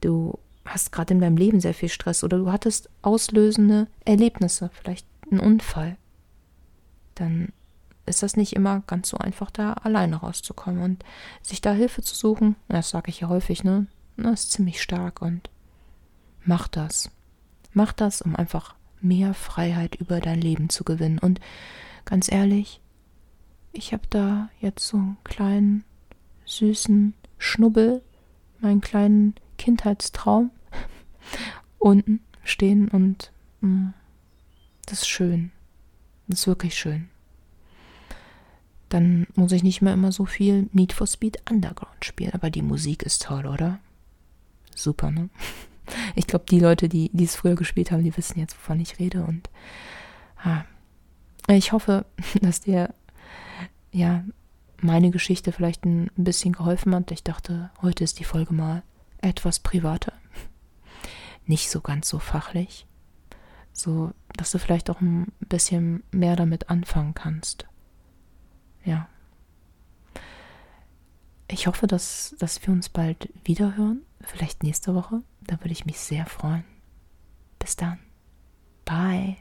du 0.00 0.38
hast 0.64 0.92
gerade 0.92 1.14
in 1.14 1.20
deinem 1.20 1.36
Leben 1.36 1.60
sehr 1.60 1.74
viel 1.74 1.88
Stress 1.88 2.22
oder 2.22 2.38
du 2.38 2.52
hattest 2.52 2.90
auslösende 3.02 3.88
Erlebnisse, 4.04 4.70
vielleicht 4.72 5.06
einen 5.30 5.40
Unfall, 5.40 5.96
dann 7.14 7.52
ist 8.08 8.22
das 8.22 8.36
nicht 8.36 8.54
immer 8.54 8.82
ganz 8.86 9.08
so 9.08 9.18
einfach, 9.18 9.50
da 9.50 9.74
alleine 9.74 10.16
rauszukommen 10.16 10.82
und 10.82 11.04
sich 11.42 11.60
da 11.60 11.72
Hilfe 11.72 12.02
zu 12.02 12.14
suchen. 12.14 12.56
Das 12.68 12.90
sage 12.90 13.10
ich 13.10 13.20
ja 13.20 13.28
häufig, 13.28 13.64
ne? 13.64 13.86
Das 14.16 14.44
ist 14.44 14.52
ziemlich 14.52 14.82
stark 14.82 15.22
und 15.22 15.50
mach 16.44 16.68
das. 16.68 17.10
Mach 17.72 17.92
das, 17.92 18.22
um 18.22 18.34
einfach 18.34 18.74
mehr 19.00 19.34
Freiheit 19.34 19.94
über 19.94 20.20
dein 20.20 20.40
Leben 20.40 20.68
zu 20.68 20.84
gewinnen. 20.84 21.18
Und 21.18 21.40
ganz 22.04 22.30
ehrlich, 22.30 22.80
ich 23.72 23.92
habe 23.92 24.06
da 24.10 24.48
jetzt 24.60 24.86
so 24.86 24.96
einen 24.96 25.18
kleinen, 25.24 25.84
süßen 26.46 27.14
Schnubbel, 27.38 28.02
meinen 28.60 28.80
kleinen 28.80 29.34
Kindheitstraum 29.58 30.50
unten 31.78 32.20
stehen 32.42 32.88
und 32.88 33.32
mh, 33.60 33.68
mm, 33.68 33.94
das 34.86 35.00
ist 35.00 35.08
schön. 35.08 35.52
Das 36.26 36.40
ist 36.40 36.46
wirklich 36.46 36.74
schön. 36.74 37.10
Dann 38.88 39.26
muss 39.34 39.52
ich 39.52 39.62
nicht 39.62 39.82
mehr 39.82 39.92
immer 39.92 40.12
so 40.12 40.24
viel 40.24 40.68
Need 40.72 40.92
for 40.92 41.06
Speed 41.06 41.38
Underground 41.50 42.04
spielen. 42.04 42.32
Aber 42.32 42.50
die 42.50 42.62
Musik 42.62 43.02
ist 43.02 43.22
toll, 43.22 43.46
oder? 43.46 43.78
Super, 44.74 45.10
ne? 45.10 45.28
Ich 46.14 46.26
glaube, 46.26 46.44
die 46.50 46.60
Leute, 46.60 46.86
die, 46.86 47.10
die 47.14 47.24
es 47.24 47.34
früher 47.34 47.54
gespielt 47.54 47.90
haben, 47.90 48.04
die 48.04 48.14
wissen 48.14 48.38
jetzt, 48.38 48.54
wovon 48.58 48.78
ich 48.78 48.98
rede. 48.98 49.24
Und 49.24 49.48
ah, 50.36 50.64
ich 51.48 51.72
hoffe, 51.72 52.04
dass 52.42 52.60
dir 52.60 52.92
ja 53.90 54.22
meine 54.80 55.10
Geschichte 55.10 55.50
vielleicht 55.50 55.84
ein 55.86 56.10
bisschen 56.16 56.52
geholfen 56.52 56.94
hat. 56.94 57.10
Ich 57.10 57.22
dachte, 57.22 57.70
heute 57.82 58.04
ist 58.04 58.18
die 58.18 58.24
Folge 58.24 58.52
mal 58.52 58.82
etwas 59.20 59.58
privater. 59.60 60.12
Nicht 61.46 61.70
so 61.70 61.80
ganz 61.80 62.08
so 62.08 62.18
fachlich. 62.18 62.86
So, 63.72 64.12
dass 64.36 64.50
du 64.50 64.58
vielleicht 64.58 64.90
auch 64.90 65.00
ein 65.00 65.32
bisschen 65.40 66.02
mehr 66.10 66.36
damit 66.36 66.68
anfangen 66.68 67.14
kannst. 67.14 67.66
Ja. 68.88 69.06
Ich 71.46 71.66
hoffe, 71.66 71.86
dass, 71.86 72.34
dass 72.38 72.66
wir 72.66 72.72
uns 72.72 72.88
bald 72.88 73.28
wiederhören. 73.44 74.02
Vielleicht 74.22 74.62
nächste 74.62 74.94
Woche. 74.94 75.22
Da 75.42 75.60
würde 75.60 75.72
ich 75.72 75.84
mich 75.84 76.00
sehr 76.00 76.24
freuen. 76.26 76.64
Bis 77.58 77.76
dann. 77.76 77.98
Bye. 78.84 79.36